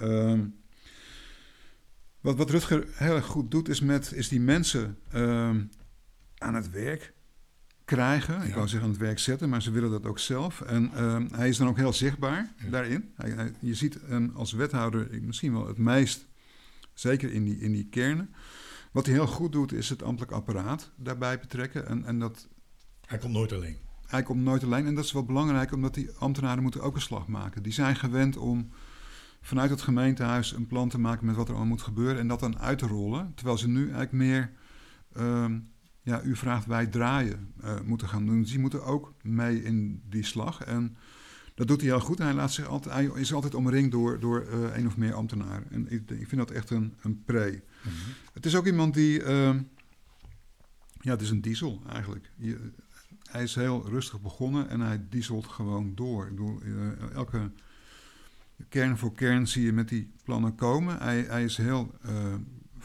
[0.02, 0.56] Um,
[2.22, 5.70] wat, wat Rutger heel erg goed doet, is, met, is die mensen um,
[6.38, 7.14] aan het werk
[7.96, 8.34] krijgen.
[8.34, 8.42] Ja.
[8.42, 10.62] Ik wou zeggen aan het werk zetten, maar ze willen dat ook zelf.
[10.62, 12.70] En uh, hij is dan ook heel zichtbaar ja.
[12.70, 13.12] daarin.
[13.16, 16.28] Hij, hij, je ziet hem als wethouder misschien wel het meest,
[16.94, 18.34] zeker in die, in die kernen.
[18.92, 21.88] Wat hij heel goed doet, is het ambtelijk apparaat daarbij betrekken.
[21.88, 22.48] En, en dat,
[23.06, 23.78] hij komt nooit alleen.
[24.08, 24.86] Hij komt nooit alleen.
[24.86, 27.64] En dat is wel belangrijk, omdat die ambtenaren moeten ook een slag maken.
[27.64, 28.70] Die zijn gewend om
[29.42, 32.20] vanuit het gemeentehuis een plan te maken met wat er allemaal moet gebeuren.
[32.20, 33.32] En dat dan uit te rollen.
[33.36, 34.52] Terwijl ze nu eigenlijk meer...
[35.18, 35.71] Um,
[36.02, 38.42] ja, u vraagt wij draaien uh, moeten gaan doen.
[38.42, 40.64] Dus die moeten ook mee in die slag.
[40.64, 40.98] En
[41.56, 42.20] dat doet hij heel goed.
[42.20, 45.14] En hij, laat zich altijd, hij is altijd omringd door, door uh, één of meer
[45.14, 45.72] ambtenaren.
[45.72, 47.50] En ik, ik vind dat echt een, een pre.
[47.50, 48.14] Mm -hmm.
[48.34, 49.24] Het is ook iemand die...
[49.24, 49.56] Uh,
[51.02, 52.32] ja, het is een diesel eigenlijk.
[52.36, 52.72] Je,
[53.32, 56.24] hij is heel rustig begonnen en hij dieselt gewoon door.
[56.24, 57.52] Ik bedoel, uh, elke
[58.70, 60.98] kern voor kern zie je met die plannen komen.
[60.98, 61.96] Hij, hij is heel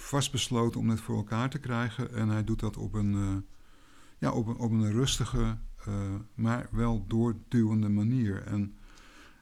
[0.06, 2.12] vastbesloten om het voor elkaar te krijgen.
[2.12, 3.36] En hij doet dat op een, uh,
[4.18, 5.56] ja, op een, op een rustige,
[5.88, 8.42] uh, maar wel doorduwende manier.
[8.42, 8.76] En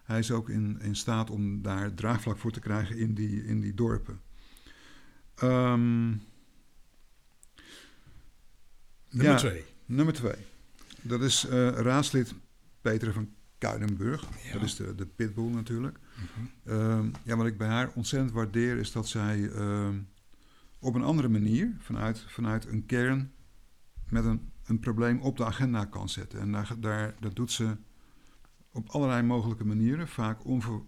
[0.04, 3.60] hij is ook in, in staat om daar draagvlak voor te krijgen in die, in
[3.60, 4.20] die dorpen.
[5.42, 6.22] Um,
[9.10, 9.64] nummer ja, twee.
[9.86, 10.46] Nummer twee.
[11.02, 12.34] Dat is uh, raadslid
[12.80, 14.28] Peter van Kuidenburg.
[14.44, 14.52] Ja.
[14.52, 15.98] Dat is de, de pitbull natuurlijk.
[15.98, 16.74] Mm -hmm.
[16.74, 19.38] um, ja, wat ik bij haar ontzettend waardeer is dat zij...
[19.38, 19.88] Uh,
[20.84, 23.32] op een andere manier, vanuit, vanuit een kern,
[24.08, 26.40] met een, een probleem op de agenda kan zetten.
[26.40, 27.76] En daar, daar, dat doet ze
[28.72, 30.80] op allerlei mogelijke manieren, vaak onver,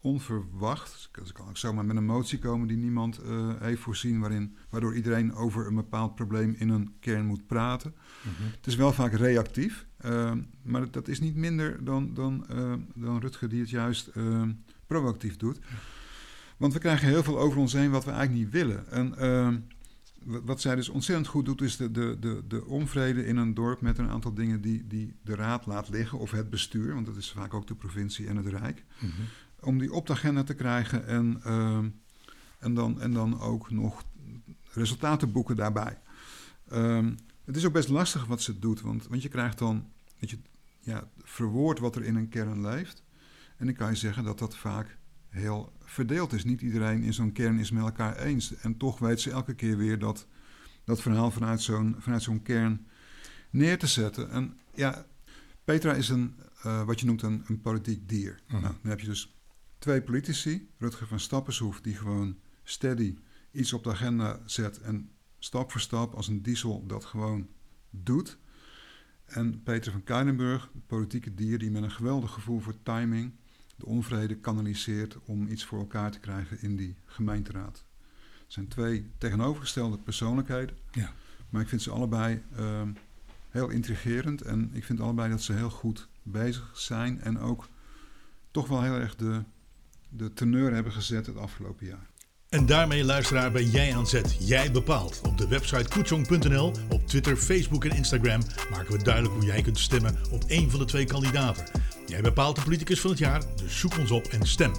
[0.00, 1.10] onverwacht.
[1.24, 4.94] Ze kan ook zomaar met een motie komen die niemand uh, heeft voorzien, waarin, waardoor
[4.94, 7.94] iedereen over een bepaald probleem in een kern moet praten.
[8.22, 8.46] Mm-hmm.
[8.56, 10.32] Het is wel vaak reactief, uh,
[10.62, 14.10] maar dat is niet minder dan, dan, uh, dan Rutger die het juist
[14.86, 15.58] proactief doet.
[16.62, 18.90] Want we krijgen heel veel over ons heen wat we eigenlijk niet willen.
[18.90, 23.36] En uh, wat zij dus ontzettend goed doet, is de, de, de, de onvrede in
[23.36, 26.94] een dorp met een aantal dingen die, die de raad laat liggen, of het bestuur,
[26.94, 28.84] want dat is vaak ook de provincie en het Rijk,
[29.60, 31.88] om die op de agenda te krijgen en, ehm,
[32.58, 34.04] en, dan, en dan ook nog
[34.72, 35.98] resultaten boeken daarbij.
[36.68, 37.12] Ehm,
[37.44, 39.88] het is ook best lastig wat ze doet, want, want je krijgt dan,
[40.18, 40.38] weet je,
[40.80, 43.02] ja, verwoord wat er in een kern leeft.
[43.56, 45.00] En dan kan je zeggen dat dat vaak
[45.32, 46.44] heel verdeeld is.
[46.44, 48.54] Niet iedereen in zo'n kern is met elkaar eens.
[48.54, 50.26] En toch weet ze elke keer weer dat,
[50.84, 52.86] dat verhaal vanuit zo'n, vanuit zo'n kern
[53.50, 54.30] neer te zetten.
[54.30, 55.06] En ja,
[55.64, 58.40] Petra is een, eh, wat je noemt een, een politiek dier.
[58.46, 58.60] Mhm.
[58.60, 59.36] Nou, dan heb je dus
[59.78, 63.16] twee politici, Rutger van Stappershoef, die gewoon steady
[63.52, 67.48] iets op de agenda zet en stap voor stap als een diesel dat gewoon
[67.90, 68.38] doet.
[69.24, 73.32] En Peter van Kuilenburg, het politieke dier die met een geweldig gevoel voor timing
[73.76, 77.84] de onvrede kanaliseert om iets voor elkaar te krijgen in die gemeenteraad.
[78.42, 81.12] Het zijn twee tegenovergestelde persoonlijkheden, Ja.
[81.50, 82.88] maar ik vind ze allebei ehm,
[83.50, 87.68] heel intrigerend en ik vind allebei dat ze heel goed bezig zijn en ook
[88.50, 89.42] toch wel heel erg de,
[90.08, 92.10] de teneur hebben gezet het afgelopen jaar.
[92.48, 94.36] En daarmee, luisteraar, ben jij aan zet.
[94.48, 95.20] Jij bepaalt.
[95.20, 99.78] Op de website koetsjong.nl, op Twitter, Facebook en Instagram maken we duidelijk hoe jij kunt
[99.78, 101.64] stemmen op één van de twee kandidaten.
[102.06, 104.72] Jij bepaalt de politicus van het jaar, dus zoek ons op en stem.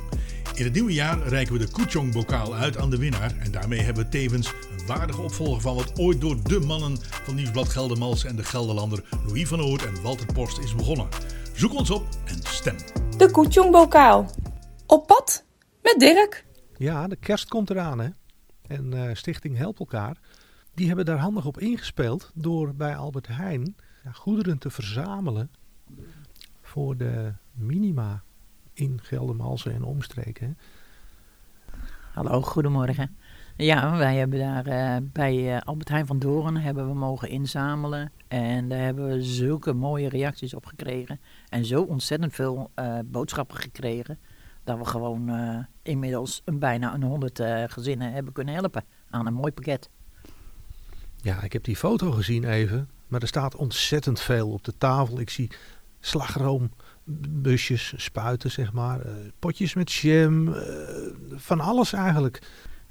[0.53, 3.38] In het nieuwe jaar reiken we de Koetjong-bokaal uit aan de winnaar.
[3.39, 7.36] En daarmee hebben we tevens een waardige opvolger van wat ooit door de mannen van
[7.36, 11.07] Nieuwsblad Geldermals en de Gelderlander Louis van Oort en Walter Post is begonnen.
[11.53, 12.76] Zoek ons op en stem.
[13.17, 14.30] De Koetjongbokaal.
[14.88, 15.45] Op pad
[15.82, 16.45] met Dirk.
[16.78, 18.09] Ja, de kerst komt eraan hè.
[18.67, 20.17] En eh, Stichting Help Elkaar,
[20.74, 25.51] die hebben daar handig op ingespeeld door bij Albert Heijn ja, goederen te verzamelen
[26.74, 28.24] voor de minima
[28.74, 30.57] in Geldermalsen en omstreken.
[32.13, 33.17] Hallo, goedemorgen.
[33.57, 38.11] Ja, wij hebben daar eh, bij eh, Albert Heijn van Doorn hebben we mogen inzamelen.
[38.28, 41.19] En daar hebben we zulke mooie reacties op gekregen.
[41.49, 44.19] En zo ontzettend veel eh, boodschappen gekregen.
[44.63, 45.32] Dat we gewoon
[45.82, 49.89] inmiddels een, bijna een honderd gezinnen hebben kunnen helpen aan een mooi pakket.
[51.21, 55.19] Ja, ik heb die foto gezien even, maar er staat ontzettend veel op de tafel.
[55.19, 55.51] Ik zie
[56.06, 60.64] slagroombusjes, spuiten zeg maar, eh, potjes met jam, eh,
[61.36, 62.41] van alles eigenlijk.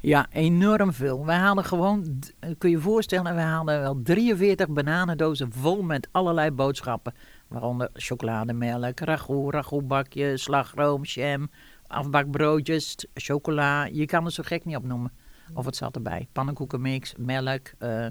[0.01, 1.27] Ja, enorm veel.
[1.27, 2.19] Wij hadden gewoon,
[2.59, 7.15] kun je je voorstellen, wij hadden wel 43 bananendozen vol met allerlei boodschappen.
[7.49, 11.51] Waaronder chocolademelk, ragout, ragoutbakje, slagroom, jam,
[11.87, 13.85] afbakbroodjes, chocola.
[13.85, 15.13] Je kan het zo gek niet opnoemen.
[15.55, 16.29] Of het zat erbij.
[16.33, 18.07] Pannenkoekenmix, melk, eh,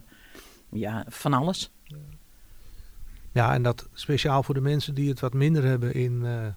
[0.72, 1.72] ja, van alles.
[3.32, 6.48] Ja, en dat speciaal voor de mensen die het wat minder hebben in eh,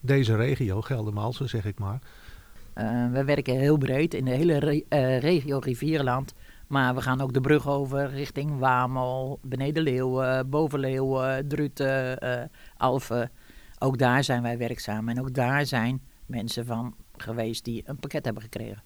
[0.00, 1.98] deze regio, Geldermalsen zeg ik maar.
[2.74, 6.34] Eh, we werken heel breed in de hele eh, regio Rivierenland.
[6.66, 12.18] Maar we gaan ook de brug over richting Wamel, Beneden Leeuwen, Boven Leeuwen, Druten,
[12.76, 13.30] Alphen.
[13.78, 15.08] Ook daar zijn wij werkzaam.
[15.08, 18.82] En ook daar zijn mensen van geweest die een pakket hebben gekregen.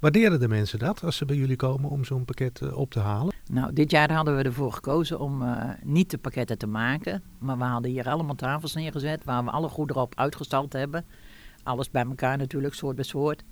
[0.00, 2.98] Waarderen de mensen dat als ze bij jullie komen om zo'n pakket eh, op te
[2.98, 3.34] halen?
[3.50, 7.22] Nou, dit jaar hadden we ervoor gekozen om eh, niet de pakketten te maken.
[7.38, 11.04] Maar we hadden hier allemaal tafels neergezet waar we alle goederen op uitgestald hebben.
[11.62, 13.44] Alles bij elkaar natuurlijk, soort bij soort.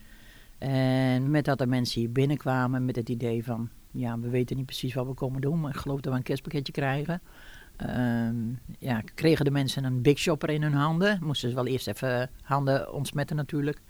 [0.58, 3.68] En met dat de mensen hier binnenkwamen met het idee van...
[3.90, 6.24] Ja, we weten niet precies wat we komen doen, maar ik geloof dat we een
[6.24, 7.20] kerstpakketje krijgen.
[7.76, 8.36] Ehm,
[8.78, 11.18] ja, kregen de mensen een big shopper in hun handen.
[11.22, 13.80] Moesten ze wel eerst even handen ontsmetten natuurlijk.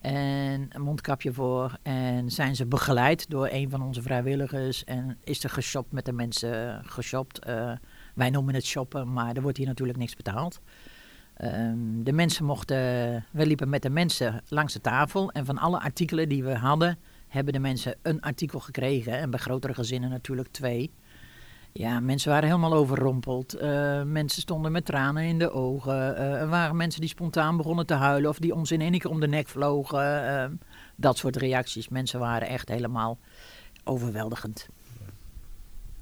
[0.00, 1.78] En een mondkapje voor.
[1.82, 4.84] En zijn ze begeleid door een van onze vrijwilligers.
[4.84, 7.38] En is er geshopt met de mensen geshopt.
[7.38, 7.72] Eh,
[8.14, 10.60] wij noemen het shoppen, maar er wordt hier natuurlijk niks betaald.
[11.34, 12.76] Ehm, de mensen mochten,
[13.30, 15.30] we liepen met de mensen langs de tafel.
[15.30, 16.98] En van alle artikelen die we hadden,
[17.28, 19.18] hebben de mensen een artikel gekregen.
[19.18, 20.90] En bij grotere gezinnen natuurlijk twee.
[21.72, 23.54] Ja, mensen waren helemaal overrompeld.
[23.54, 26.16] Eh, mensen stonden met tranen in de ogen.
[26.16, 29.10] Eh, er waren mensen die spontaan begonnen te huilen of die ons in één keer
[29.10, 30.28] om de nek vlogen.
[30.28, 30.50] Eh,
[30.96, 31.88] dat soort reacties.
[31.88, 33.18] Mensen waren echt helemaal
[33.84, 34.68] overweldigend.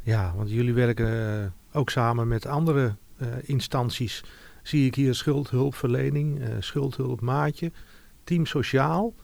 [0.02, 2.94] Ja, want jullie werken eh, ook samen met andere
[3.42, 4.24] instanties.
[4.62, 7.72] Zie ik hier schuldhulpverlening, eh schuldhulp maatje,
[8.24, 9.14] team sociaal.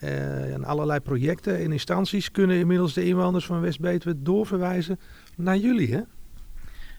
[0.00, 4.98] en allerlei projecten en instanties kunnen inmiddels de inwoners van West-Betuwe doorverwijzen
[5.36, 6.00] naar jullie, hè?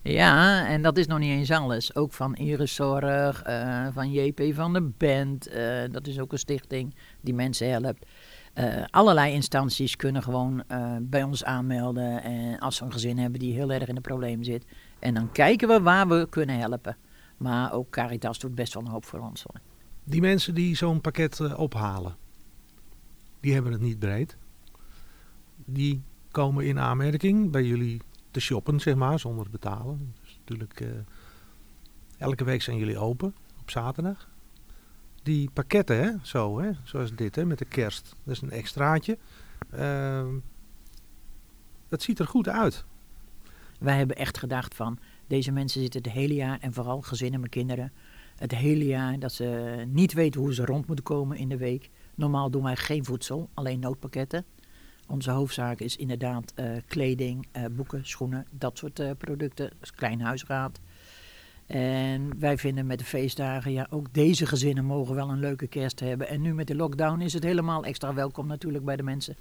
[0.03, 1.95] Ja, en dat is nog niet eens alles.
[1.95, 5.47] Ook van Iriszorg, eh van JP van de Band.
[5.47, 8.05] eh, dat is ook een stichting die mensen helpt.
[8.53, 10.63] Eh, allerlei instanties kunnen gewoon
[11.01, 12.23] bij ons aanmelden.
[12.23, 14.65] En als ze een gezin hebben die heel erg in de problemen zit.
[14.99, 16.97] En dan kijken we waar we kunnen helpen.
[17.37, 19.43] Maar ook Caritas doet best wel een hoop voor ons.
[19.43, 19.61] Hoor.
[20.03, 22.15] Die mensen die zo'n pakket ophalen,
[23.39, 24.37] die hebben het niet breed.
[25.55, 28.01] Die komen in aanmerking bij jullie
[28.35, 30.13] te shoppen, zeg maar, zonder betalen.
[30.21, 30.89] Dus natuurlijk, eh,
[32.17, 34.29] elke week zijn jullie open op zaterdag.
[35.23, 38.15] Die pakketten, hè, zo, hè, zoals dit, hè, met de kerst.
[38.23, 39.17] Dat is een extraatje.
[39.69, 40.33] Ehm,
[41.87, 42.85] dat ziet er goed uit.
[43.79, 47.49] Wij hebben echt gedacht van, deze mensen zitten het hele jaar, en vooral gezinnen met
[47.49, 47.93] kinderen,
[48.35, 51.89] het hele jaar dat ze niet weten hoe ze rond moeten komen in de week.
[52.15, 54.45] Normaal doen wij geen voedsel, alleen noodpakketten.
[55.07, 59.71] Onze hoofdzaak is inderdaad eh, kleding, eh, boeken, schoenen, dat soort uh, producten.
[59.95, 60.79] Klein huisraad.
[61.65, 65.99] En wij vinden met de feestdagen, ja, ook deze gezinnen mogen wel een leuke kerst
[65.99, 66.27] hebben.
[66.27, 69.37] En nu met de lockdown is het helemaal extra welkom natuurlijk bij de mensen.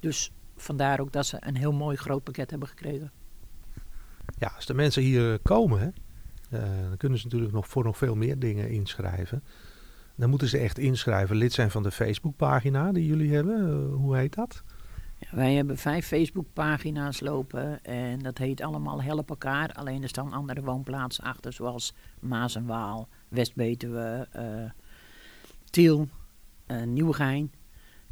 [0.00, 3.12] Dus vandaar ook dat ze een heel mooi groot pakket hebben gekregen.
[4.38, 5.94] Ja, als de mensen hier komen,
[6.50, 9.42] dan kunnen ze natuurlijk nog voor nog veel meer dingen inschrijven.
[10.20, 13.68] Dan moeten ze echt inschrijven, lid zijn van de Facebookpagina die jullie hebben.
[13.68, 14.62] Uh, hoe heet dat?
[15.18, 19.72] Ja, wij hebben vijf Facebookpagina's lopen en dat heet allemaal Help elkaar.
[19.72, 24.70] Alleen er staan andere woonplaatsen achter, zoals Maas en Waal, West-Betuwe, uh,
[25.70, 26.08] Tiel,
[26.66, 27.52] uh, Nieuwegein.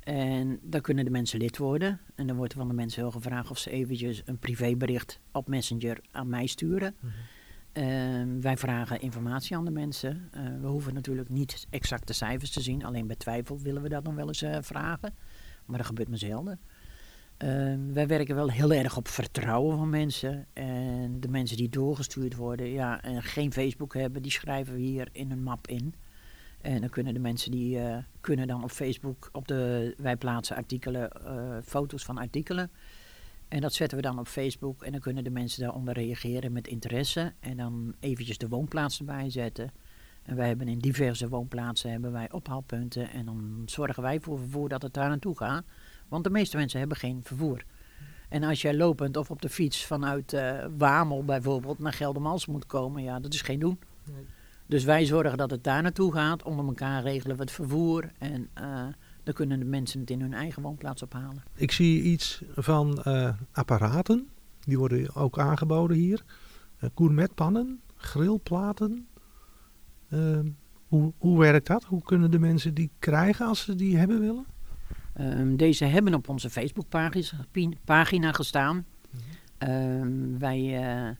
[0.01, 2.01] En daar kunnen de mensen lid worden.
[2.15, 5.49] En dan wordt er van de mensen heel gevraagd of ze eventjes een privébericht op
[5.49, 6.95] Messenger aan mij sturen.
[7.01, 7.38] Mm -hmm.
[7.79, 10.31] Uh, wij vragen informatie aan de mensen.
[10.37, 12.85] Uh, we hoeven natuurlijk niet exacte cijfers te zien.
[12.85, 15.15] Alleen bij twijfel willen we dat dan wel eens uh, vragen.
[15.67, 16.61] Maar dat gebeurt maar zelden.
[17.37, 20.47] Ehm, wij werken wel heel erg op vertrouwen van mensen.
[20.53, 25.09] En de mensen die doorgestuurd worden, ja, en geen Facebook hebben, die schrijven we hier
[25.13, 25.95] in een map in.
[26.61, 27.81] En dan kunnen de mensen die
[28.21, 31.11] kunnen dan op Facebook, op de, wij plaatsen artikelen,
[31.65, 32.71] foto's van artikelen.
[33.49, 36.69] En dat zetten we dan op Facebook en dan kunnen de mensen daaronder reageren met
[36.69, 37.33] interesse.
[37.41, 39.73] En dan eventjes de woonplaats erbij zetten.
[40.23, 43.11] En wij hebben in diverse woonplaatsen hebben wij ophaalpunten.
[43.11, 45.65] En dan zorgen wij voor vervoer dat het daar naartoe gaat.
[46.09, 47.65] Want de meeste mensen hebben geen vervoer.
[48.29, 52.67] En als jij lopend of op de fiets vanuit uh, Wamel bijvoorbeeld naar Geldermals moet
[52.67, 53.79] komen, ja, dat is geen doen.
[54.05, 54.27] Nee.
[54.67, 56.43] Dus wij zorgen dat het daar naartoe gaat.
[56.43, 58.11] Onder elkaar regelen we het vervoer.
[58.19, 58.87] En uh,
[59.29, 61.43] dan kunnen de mensen het in hun eigen woonplaats ophalen.
[61.55, 64.29] Ik zie iets van uh, apparaten.
[64.61, 66.25] Die worden ook aangeboden hier.
[66.81, 69.09] Uh, gourmetpannen, grillplaten.
[70.09, 70.39] Uh,
[70.87, 71.85] hoe, hoe werkt dat?
[71.85, 74.47] Hoe kunnen de mensen die krijgen als ze die hebben willen?
[75.21, 78.77] Um, deze hebben op onze Facebookpagina gestaan.
[78.77, 79.21] Mm
[79.59, 79.71] -hmm.
[79.71, 81.17] um, wij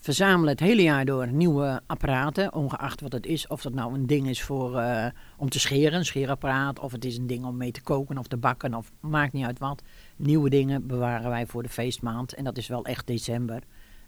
[0.00, 3.46] verzamelen het hele jaar door nieuwe apparaten, ongeacht wat het is.
[3.46, 7.04] Of dat nou een ding is voor, uh, om te scheren, een scheerapparaat, of het
[7.04, 9.82] is een ding om mee te koken of te bakken, of maakt niet uit wat.
[10.16, 13.62] Nieuwe dingen bewaren wij voor de feestmaand en dat is wel echt december.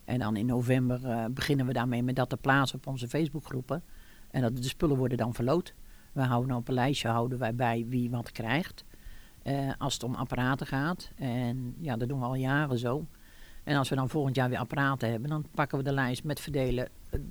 [0.05, 3.83] En dan in november uh, beginnen we daarmee met dat te plaatsen op onze Facebookgroepen.
[4.31, 5.75] En dat de spullen worden dan verloot.
[6.13, 8.85] We houden op een lijstje houden wij bij wie wat krijgt.
[9.45, 11.11] Uh, als het om apparaten gaat.
[11.17, 13.07] En ja, dat doen we al jaren zo.
[13.65, 16.41] En als we dan volgend jaar weer apparaten hebben, dan pakken we de lijst met
[16.41, 16.89] verdelen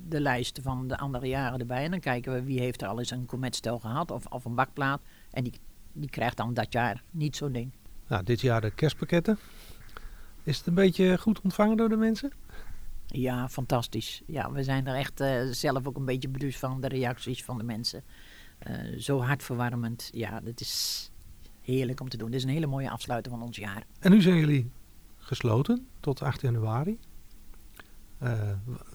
[0.08, 1.84] de lijst van de andere jaren erbij.
[1.84, 4.54] En dan kijken we wie heeft er al eens een cometstel gehad of, of een
[4.54, 5.02] bakplaat.
[5.30, 5.52] En die,
[5.92, 7.72] die krijgt dan dat jaar niet zo'n ding.
[8.08, 9.38] Nou, dit jaar de kerstpakketten.
[10.42, 12.32] Is het een beetje goed ontvangen door de mensen?
[13.06, 14.22] Ja, fantastisch.
[14.26, 17.58] Ja, we zijn er echt uh, zelf ook een beetje beduusd van de reacties van
[17.58, 18.02] de mensen.
[18.68, 20.10] Uh, zo hartverwarmend.
[20.12, 21.10] Ja, dat is
[21.60, 22.30] heerlijk om te doen.
[22.30, 23.86] Dit is een hele mooie afsluiting van ons jaar.
[23.98, 24.70] En nu zijn jullie
[25.22, 26.98] gesloten tot 8 januari.
[28.22, 28.32] Uh,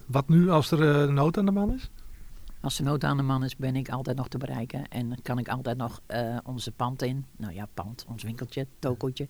[0.06, 1.90] wat nu als er uh, nood aan de man is?
[2.60, 4.88] Als er nood aan de man is, ben ik altijd nog te bereiken.
[4.88, 7.26] En kan ik altijd nog uh, onze pand in.
[7.36, 9.28] Nou ja, pand, ons winkeltje, tokootje.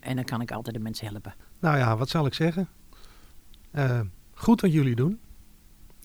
[0.00, 1.34] en dan kan ik altijd de mensen helpen.
[1.58, 2.68] Nou ja, wat zal ik zeggen?
[4.34, 5.20] goed wat jullie doen.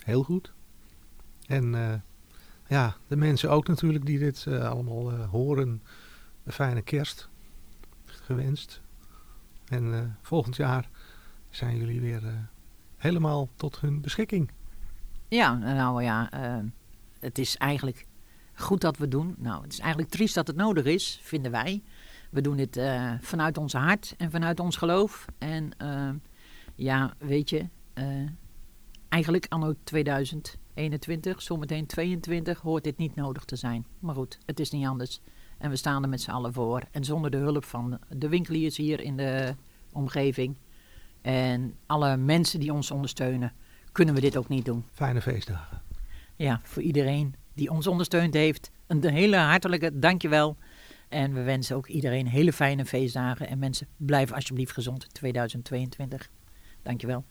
[0.03, 0.53] Heel goed.
[1.47, 1.71] En
[2.67, 5.81] ja, de mensen ook natuurlijk die dit allemaal horen.
[6.43, 7.29] Een fijne kerst
[8.05, 8.81] gewenst.
[9.65, 10.89] En uh, volgend jaar
[11.49, 12.33] zijn jullie weer uh,
[12.97, 14.51] helemaal tot hun beschikking.
[15.27, 16.63] Ja, nou ja, uh,
[17.19, 18.05] het is eigenlijk
[18.53, 19.35] goed dat we doen.
[19.37, 21.83] Nou, het is eigenlijk triest dat het nodig is, vinden wij.
[22.29, 22.79] We doen dit
[23.21, 25.25] vanuit ons hart en vanuit ons geloof.
[25.37, 25.71] En
[26.75, 27.67] ja, weet je,
[29.09, 33.85] eigenlijk anno 2021, zometeen 22, hoort dit niet nodig te zijn.
[33.99, 35.21] Maar goed, het is niet anders.
[35.57, 36.81] En we staan er met z'n allen voor.
[36.91, 39.55] En zonder de hulp van de winkeliers hier in de
[39.91, 40.55] omgeving
[41.25, 43.53] en alle mensen die ons ondersteunen,
[43.91, 44.85] kunnen we dit ook niet doen.
[44.91, 45.81] Fijne feestdagen.
[46.35, 50.57] Ja, voor iedereen die ons ondersteund heeft, een hele hartelijke dankjewel.
[51.09, 53.47] En we wensen ook iedereen hele fijne feestdagen.
[53.47, 56.29] En mensen, blijf alsjeblieft gezond 2022.
[56.81, 57.25] Dankjewel.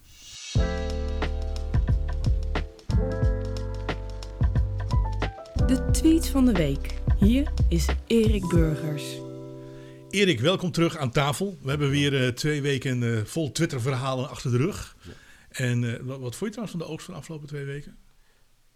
[5.67, 7.03] De tweet van de week.
[7.19, 9.19] Hier is Erik Burgers.
[10.11, 11.59] Erik, welkom terug aan tafel.
[11.63, 14.97] We hebben weer uh, twee weken uh, vol Twitter-verhalen achter de rug.
[15.03, 15.13] Ja.
[15.49, 17.97] En uh, wat, wat vond je trouwens van de oogst van de afgelopen twee weken?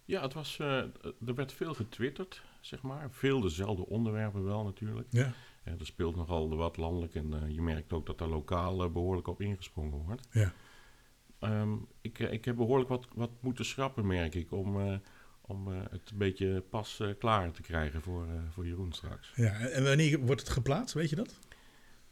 [0.04, 3.08] Ja, het was, er werd veel getwitterd, zeg maar.
[3.10, 5.06] Veel dezelfde onderwerpen wel natuurlijk.
[5.10, 5.34] Ja.
[5.64, 9.98] er speelt nogal wat landelijk en je merkt ook dat daar lokaal behoorlijk op ingesprongen
[10.06, 10.28] wordt.
[10.30, 10.52] Ja.
[11.40, 15.00] Um, ik, ik heb behoorlijk wat, wat moeten schrappen, merk ik, om
[15.48, 19.32] om uh, het een beetje pas uh, klaar te krijgen voor, uh, voor Jeroen straks.
[19.34, 21.38] Ja, en wanneer wordt het geplaatst, weet je dat?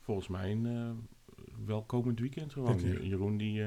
[0.00, 1.08] Volgens mij een
[1.66, 2.80] wel komend weekend gewoon.
[3.02, 3.64] Jeroen die,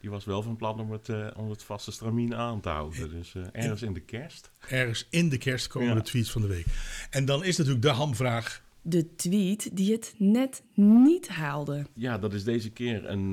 [0.00, 3.10] die was wel van plan om het, om het vaste stramien aan te houden.
[3.10, 4.50] Dus ergens in de kerst.
[4.68, 5.94] Ergens in de kerst komen ja.
[5.94, 6.66] de tweets van de week.
[7.10, 8.64] En dan is natuurlijk de hamvraag...
[8.82, 11.86] De tweet die het net niet haalde.
[11.94, 13.32] Ja, dat is deze keer een,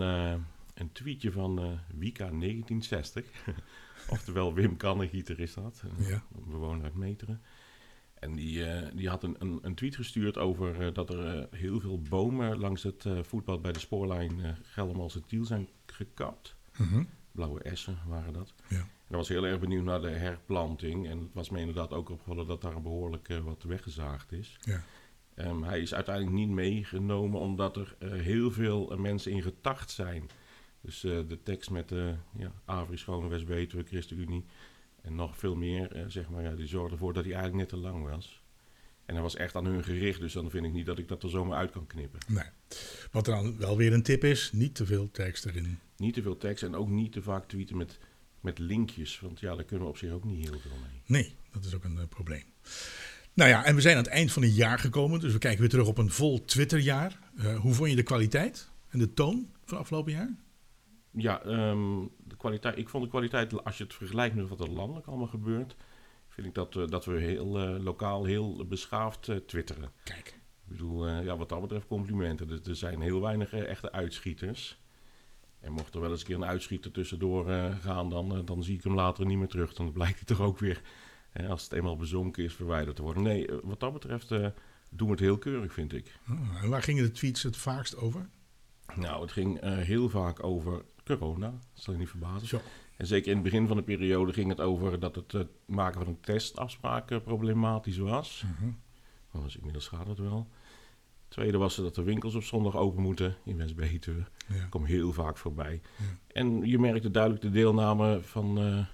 [0.74, 3.26] een tweetje van Wika 1960...
[4.10, 6.24] Oftewel Wim Kannegieter is dat, een ja.
[6.30, 7.42] bewoner uit Meteren.
[8.20, 11.44] En die, uh, die had een, een, een, tweet gestuurd over uh, dat er uh,
[11.52, 16.56] heel veel bomen langs het voetpad bij de spoorlijn uh, Geldermals en Tiel zijn gekapt.
[16.78, 17.08] Mm -hmm.
[17.32, 18.54] Blauwe essen waren dat.
[18.68, 18.88] Ja.
[19.08, 21.08] En was heel erg benieuwd naar de herplanting.
[21.08, 24.58] En het was me inderdaad ook opgevallen dat daar behoorlijk wat weggezaagd is.
[24.62, 24.84] Ja.
[25.36, 30.30] Um, hij is uiteindelijk niet meegenomen omdat er heel veel mensen in getacht zijn.
[30.82, 34.46] Dus uh, de tekst met uh, ja, Avri, Schone, West-Betuwe, ChristenUnie
[35.02, 37.82] en nog veel meer, uh, zeg maar, ja, die zorgde ervoor dat hij eigenlijk net
[37.82, 38.42] te lang was.
[39.06, 41.24] En hij was echt aan hun gericht, dus dan vind ik niet dat ik dat
[41.24, 42.20] er zomaar uit kan knippen.
[42.28, 42.46] Nee.
[43.12, 45.80] Wat dan wel weer een tip is, niet te veel tekst erin.
[45.98, 48.00] Niet te veel tekst en ook niet te vaak tweeten met,
[48.42, 51.02] met linkjes, want ja, daar kunnen we op zich ook niet heel veel mee.
[51.06, 52.44] Nee, dat is ook een probleem.
[53.34, 55.60] Nou ja, en we zijn aan het eind van het jaar gekomen, dus we kijken
[55.60, 57.20] weer terug op een vol Twitterjaar.
[57.62, 60.36] hoe vond je de kwaliteit en de toon van afgelopen jaar?
[61.18, 64.70] Ja, um, de kwaliteit, ik vond de kwaliteit, als je het vergelijkt met wat er
[64.70, 65.76] landelijk allemaal gebeurt,
[66.28, 69.92] vind ik dat, uh, dat we heel uh, lokaal, heel beschaafd uh, twitteren.
[70.04, 70.28] Kijk.
[70.28, 72.50] Ik bedoel, ja, wat dat betreft complimenten.
[72.50, 74.80] Er, er zijn heel weinig echte uitschieters.
[75.60, 77.46] En mocht er wel eens een keer een uitschieter tussendoor
[77.82, 79.74] gaan, dan, dan zie ik hem later niet meer terug.
[79.74, 80.82] Dan blijkt hij toch ook weer,
[81.50, 83.24] als het eenmaal bezonken is, verwijderd te worden.
[83.24, 86.20] Nee, wat dat betreft doen we het heel keurig, vind ik.
[86.30, 88.30] Oh, en waar gingen de tweets het vaakst over?
[88.96, 91.50] Nou, het ging heel vaak over corona.
[91.50, 92.48] Dat zal je niet verbazen.
[92.48, 92.62] Zo.
[92.98, 96.00] En zeker in het begin van de periode ging het over dat het uh, maken
[96.00, 98.44] van een testafspraak uh, problematisch was.
[98.46, 98.78] Mm -hmm.
[99.56, 100.48] Inmiddels gaat het wel.
[101.28, 104.26] Tweede was dat de winkels op zondag open moeten in West-Betuwe.
[104.48, 104.66] Ja.
[104.70, 105.82] Kom heel vaak voorbij.
[105.98, 106.04] Ja.
[106.28, 108.86] En je merkte duidelijk de deelname van uh,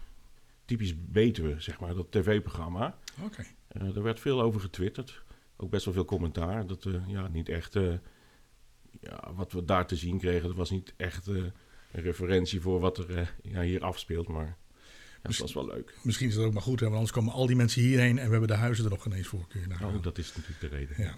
[0.66, 2.98] typisch Betuwe, zeg maar, dat tv-programma.
[3.24, 3.46] Oké.
[3.72, 3.92] Okay.
[3.92, 5.24] er werd veel over getwitterd.
[5.56, 6.68] Ook best wel veel commentaar.
[6.68, 7.74] Dat ja, niet echt...
[9.00, 11.30] ja, wat we daar te zien kregen, dat was niet echt
[12.02, 14.28] referentie voor wat er uh, ja, hier afspeelt.
[14.28, 14.58] Maar
[15.24, 15.94] ja, dat was wel leuk.
[16.02, 18.26] Misschien is dat ook maar goed, hè, want anders komen al die mensen hierheen en
[18.26, 19.48] we hebben de huizen er nog geen eens voor.
[19.48, 19.96] Kun je nagaan.
[19.96, 20.96] oh, dat is natuurlijk de reden.
[20.98, 21.16] Ja.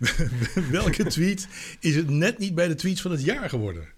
[0.80, 1.48] Welke tweet
[1.80, 3.88] is het net niet bij de tweets van het jaar geworden?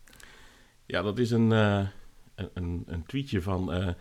[0.86, 1.88] Ja, dat is een, uh,
[2.34, 3.94] een, een tweetje van uh, een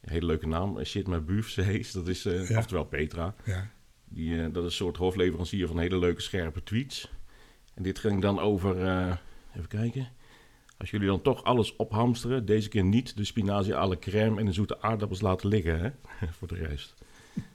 [0.00, 1.54] hele leuke naam, Shit My Buffs.
[1.92, 2.58] Dat is ja.
[2.58, 3.34] oftewel Petra.
[3.44, 3.70] Ja.
[4.04, 7.10] Die, dat is een soort hofleverancier van hele leuke scherpe tweets.
[7.74, 8.76] En dit ging dan over,
[9.54, 10.08] even kijken.
[10.76, 14.46] Als jullie dan toch alles ophamsteren, deze keer niet de spinazie à la crème en
[14.46, 15.90] de zoete aardappels laten liggen, hè?
[16.38, 16.94] voor de rest.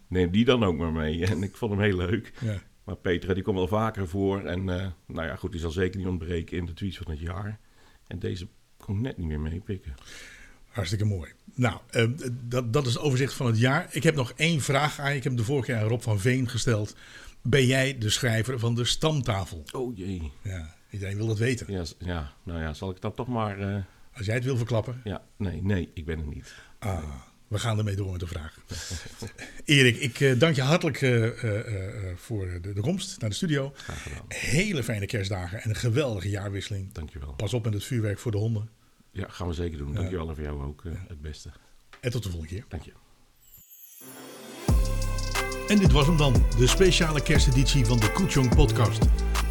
[0.08, 1.26] Neem die dan ook maar mee.
[1.26, 2.34] En ik vond hem heel leuk.
[2.42, 2.62] Ja.
[2.84, 4.44] Maar Petra, die komt wel vaker voor.
[4.46, 7.20] En uh, nou ja, goed, die zal zeker niet ontbreken in de tweets van het
[7.20, 7.60] jaar.
[8.08, 8.48] En deze
[8.78, 9.96] kon net niet meer meepikken.
[10.68, 11.32] Hartstikke mooi.
[11.56, 13.88] Nou, uh, dat, dat is het overzicht van het jaar.
[13.92, 15.18] Ik heb nog één vraag aan je.
[15.18, 16.96] Ik heb de vorige keer aan Rob van Veen gesteld.
[17.42, 19.64] Ben jij de schrijver van de stamtafel?
[19.72, 20.32] Oh jee.
[20.42, 20.76] Ja.
[20.90, 21.74] Iedereen wil dat weten.
[21.74, 23.60] Ja, ja, nou ja, zal ik dat toch maar...
[23.60, 23.76] Uh...
[24.14, 25.02] Als jij het wil verklappen.
[25.04, 26.54] Ja, nee, nee, ik ben het niet.
[26.80, 27.04] Ah,
[27.48, 28.60] we gaan ermee door met de vraag.
[29.66, 31.30] Erik, ik uh, dank je hartelijk uh,
[32.16, 33.72] voor de, de, komst naar de studio.
[33.76, 34.26] Graag gedaan.
[34.28, 36.92] Hele fijne kerstdagen en een geweldige jaarwisseling.
[36.92, 37.34] Dankjewel.
[37.34, 38.70] Pas op met het vuurwerk voor de honden.
[39.12, 39.94] Ja, gaan we zeker doen.
[39.94, 41.50] Dankjewel en voor jou ook het beste.
[42.00, 42.66] En tot de volgende keer.
[42.68, 42.92] Dank je.
[45.70, 49.00] En dit was hem dan, de speciale kersteditie van de Koetjong podcast.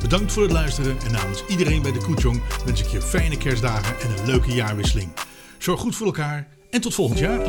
[0.00, 4.00] Bedankt voor het luisteren en namens iedereen bij de Koetjong wens ik je fijne kerstdagen
[4.00, 5.10] en een leuke jaarwisseling.
[5.58, 7.40] Zorg goed voor elkaar en tot volgend jaar.